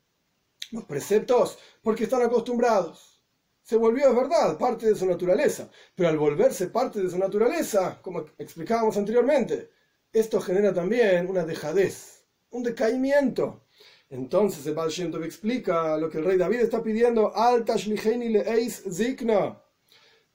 los 0.72 0.85
preceptos 0.85 1.59
porque 1.83 2.04
están 2.04 2.22
acostumbrados. 2.22 3.22
Se 3.62 3.76
volvió, 3.76 4.09
es 4.09 4.16
verdad, 4.16 4.57
parte 4.57 4.87
de 4.87 4.94
su 4.94 5.07
naturaleza, 5.07 5.70
pero 5.94 6.09
al 6.09 6.18
volverse 6.18 6.68
parte 6.68 7.02
de 7.02 7.11
su 7.11 7.18
naturaleza, 7.18 7.98
como 8.00 8.24
explicábamos 8.38 8.96
anteriormente, 8.96 9.70
esto 10.12 10.40
genera 10.40 10.72
también 10.72 11.28
una 11.28 11.44
dejadez, 11.44 12.24
un 12.50 12.62
decaimiento. 12.62 13.64
Entonces 14.11 14.66
el 14.66 14.74
Baal 14.74 14.90
explica 15.22 15.98
lo 15.98 16.09
que 16.09 16.18
el 16.18 16.24
rey 16.24 16.38
David 16.38 16.61
está 16.61 16.83
pidiendo, 16.83 17.37
Alta 17.37 17.76
le 17.76 18.50
eis 18.50 18.83
zikna. 18.90 19.61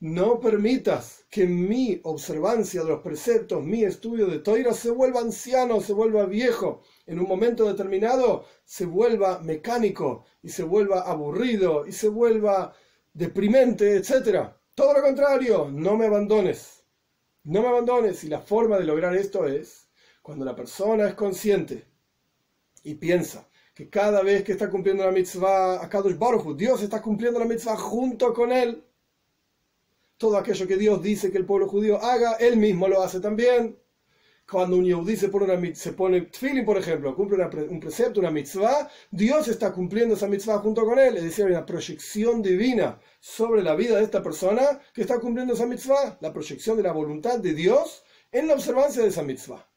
No 0.04 0.42
permitas 0.42 1.24
que 1.30 1.48
mi 1.48 2.02
observancia 2.04 2.84
de 2.84 2.90
los 2.90 3.02
preceptos, 3.02 3.64
mi 3.64 3.86
estudio 3.86 4.28
de 4.28 4.40
Toira 4.40 4.74
se 4.74 4.92
vuelva 4.92 5.22
anciano, 5.22 5.80
se 5.80 5.94
vuelva 5.94 6.26
viejo, 6.26 6.82
en 7.06 7.20
un 7.20 7.26
momento 7.26 7.66
determinado 7.66 8.44
se 8.66 8.86
vuelva 8.86 9.40
mecánico 9.40 10.26
y 10.42 10.50
se 10.50 10.64
vuelva 10.64 11.04
aburrido 11.04 11.88
y 11.88 11.94
se 11.94 12.10
vuelva 12.10 12.74
deprimente, 13.14 13.96
etc. 13.96 14.50
Todo 14.76 14.94
lo 14.94 15.02
contrario, 15.02 15.70
no 15.72 15.96
me 15.96 16.08
abandones. 16.08 16.84
No 17.46 17.62
me 17.62 17.70
abandones. 17.70 18.26
Y 18.26 18.28
la 18.28 18.42
forma 18.42 18.78
de 18.78 18.84
lograr 18.84 19.16
esto 19.16 19.48
es 19.48 19.88
cuando 20.22 20.44
la 20.44 20.54
persona 20.54 21.08
es 21.08 21.14
consciente 21.14 21.88
y 22.84 22.96
piensa 22.96 23.48
que 23.74 23.90
cada 23.90 24.22
vez 24.22 24.44
que 24.44 24.52
está 24.52 24.70
cumpliendo 24.70 25.06
la 25.06 25.12
mitzvah 25.12 25.82
a 25.82 25.88
Kadosh 25.88 26.18
Baruch 26.18 26.58
Dios 26.58 26.84
está 26.84 27.02
cumpliendo 27.02 27.40
la 27.40 27.46
mitzvah 27.46 27.78
junto 27.78 28.34
con 28.34 28.52
él. 28.52 28.84
Todo 30.24 30.38
aquello 30.38 30.66
que 30.66 30.78
Dios 30.78 31.04
dice 31.04 31.34
que 31.34 31.38
el 31.38 31.46
pueblo 31.46 31.68
judío 31.68 32.02
haga, 32.02 32.36
él 32.36 32.56
mismo 32.56 32.88
lo 32.88 33.04
hace 33.04 33.20
también. 33.20 33.78
Cuando 34.50 34.78
un 34.78 34.86
yehudí 34.86 35.18
se 35.18 35.28
pone, 35.28 35.54
una, 35.54 35.76
se 35.76 35.92
pone 35.92 36.22
tfilin, 36.22 36.64
por 36.64 36.78
ejemplo, 36.78 37.14
cumple 37.14 37.46
un 37.70 37.80
precepto, 37.82 38.22
una 38.22 38.32
mitzvah, 38.32 38.90
Dios 39.12 39.50
está 39.50 39.74
cumpliendo 39.74 40.16
esa 40.16 40.30
mitzvah 40.30 40.60
junto 40.60 40.86
con 40.86 40.98
él. 40.98 41.18
Es 41.18 41.24
decir, 41.26 41.44
hay 41.44 41.52
una 41.52 41.66
proyección 41.66 42.42
divina 42.42 43.02
sobre 43.20 43.62
la 43.62 43.76
vida 43.76 43.98
de 43.98 44.06
esta 44.06 44.24
persona 44.24 44.80
que 44.94 45.02
está 45.02 45.20
cumpliendo 45.20 45.56
esa 45.56 45.66
mitzvah, 45.66 46.18
la 46.22 46.32
proyección 46.32 46.78
de 46.78 46.84
la 46.84 46.94
voluntad 46.94 47.40
de 47.40 47.54
Dios 47.54 48.06
en 48.32 48.48
la 48.48 48.54
observancia 48.54 49.04
de 49.04 49.10
esa 49.10 49.24
mitzvah. 49.24 49.73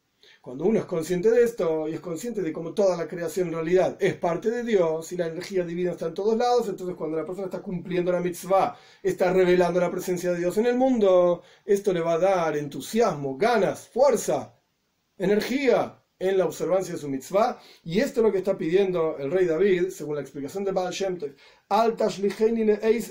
Cuando 0.47 0.67
uno 0.67 0.79
es 0.79 0.85
consciente 0.85 1.29
de 1.29 1.43
esto 1.43 1.89
y 1.89 1.95
es 1.95 2.01
consciente 2.01 2.41
de 2.41 2.53
cómo 2.53 2.73
toda 2.73 2.97
la 2.97 3.09
creación 3.09 3.49
en 3.49 3.55
realidad 3.55 3.97
es 3.99 4.15
parte 4.15 4.49
de 4.49 4.63
Dios 4.63 5.11
y 5.11 5.17
la 5.17 5.27
energía 5.27 5.65
divina 5.65 5.91
está 5.91 6.07
en 6.07 6.15
todos 6.15 6.37
lados, 6.37 6.69
entonces 6.69 6.95
cuando 6.95 7.17
la 7.17 7.27
persona 7.27 7.47
está 7.47 7.61
cumpliendo 7.61 8.13
la 8.13 8.21
mitzvah, 8.21 8.79
está 9.03 9.33
revelando 9.33 9.81
la 9.81 9.91
presencia 9.91 10.31
de 10.31 10.39
Dios 10.39 10.57
en 10.59 10.67
el 10.67 10.77
mundo, 10.77 11.43
esto 11.65 11.93
le 11.93 11.99
va 11.99 12.13
a 12.13 12.19
dar 12.19 12.57
entusiasmo, 12.57 13.37
ganas, 13.37 13.89
fuerza, 13.89 14.55
energía 15.19 16.01
en 16.17 16.39
la 16.39 16.45
observancia 16.45 16.95
de 16.95 17.01
su 17.01 17.09
mitzvah. 17.09 17.59
Y 17.83 17.99
esto 17.99 18.21
es 18.21 18.27
lo 18.27 18.31
que 18.31 18.39
está 18.39 18.57
pidiendo 18.57 19.19
el 19.19 19.33
rey 19.33 19.47
David, 19.47 19.89
según 19.89 20.15
la 20.15 20.21
explicación 20.21 20.63
de 20.63 20.71
Baal 20.71 20.93
Shem 20.93 21.19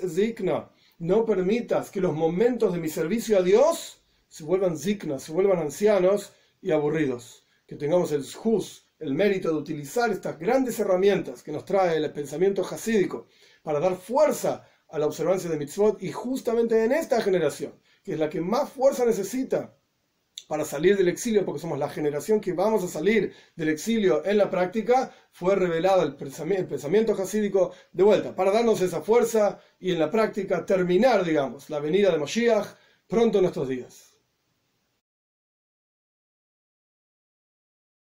zikna. 0.09 0.71
No 0.99 1.25
permitas 1.25 1.91
que 1.91 1.99
los 1.99 2.13
momentos 2.13 2.71
de 2.71 2.79
mi 2.79 2.87
servicio 2.87 3.37
a 3.37 3.41
Dios 3.41 4.01
se 4.29 4.45
vuelvan 4.45 4.77
zikna, 4.77 5.19
se 5.19 5.33
vuelvan 5.33 5.59
ancianos 5.59 6.31
y 6.61 6.71
aburridos. 6.71 7.45
Que 7.67 7.75
tengamos 7.75 8.11
el 8.11 8.23
el 8.99 9.13
mérito 9.13 9.49
de 9.49 9.55
utilizar 9.55 10.11
estas 10.11 10.39
grandes 10.39 10.79
herramientas 10.79 11.43
que 11.43 11.51
nos 11.51 11.65
trae 11.65 11.97
el 11.97 12.11
pensamiento 12.13 12.63
hasídico 12.63 13.27
para 13.61 13.79
dar 13.79 13.95
fuerza 13.95 14.67
a 14.89 14.99
la 14.99 15.07
observancia 15.07 15.49
de 15.49 15.57
mitzvot 15.57 16.01
y 16.01 16.11
justamente 16.11 16.83
en 16.83 16.91
esta 16.91 17.21
generación, 17.21 17.73
que 18.03 18.13
es 18.13 18.19
la 18.19 18.29
que 18.29 18.39
más 18.39 18.69
fuerza 18.69 19.05
necesita 19.05 19.75
para 20.47 20.63
salir 20.63 20.95
del 20.95 21.07
exilio, 21.07 21.43
porque 21.43 21.59
somos 21.59 21.79
la 21.79 21.89
generación 21.89 22.39
que 22.39 22.53
vamos 22.53 22.83
a 22.83 22.87
salir 22.87 23.33
del 23.55 23.69
exilio 23.69 24.23
en 24.25 24.37
la 24.37 24.49
práctica, 24.49 25.11
fue 25.31 25.55
revelado 25.55 26.03
el 26.03 26.15
pensamiento 26.15 27.13
hasídico 27.13 27.73
de 27.91 28.03
vuelta, 28.03 28.35
para 28.35 28.51
darnos 28.51 28.79
esa 28.81 29.01
fuerza 29.01 29.59
y 29.79 29.91
en 29.91 29.99
la 29.99 30.11
práctica 30.11 30.65
terminar, 30.65 31.25
digamos, 31.25 31.69
la 31.69 31.79
venida 31.79 32.11
de 32.11 32.19
Moshiach 32.19 32.67
pronto 33.07 33.39
en 33.39 33.43
nuestros 33.43 33.67
días. 33.67 34.14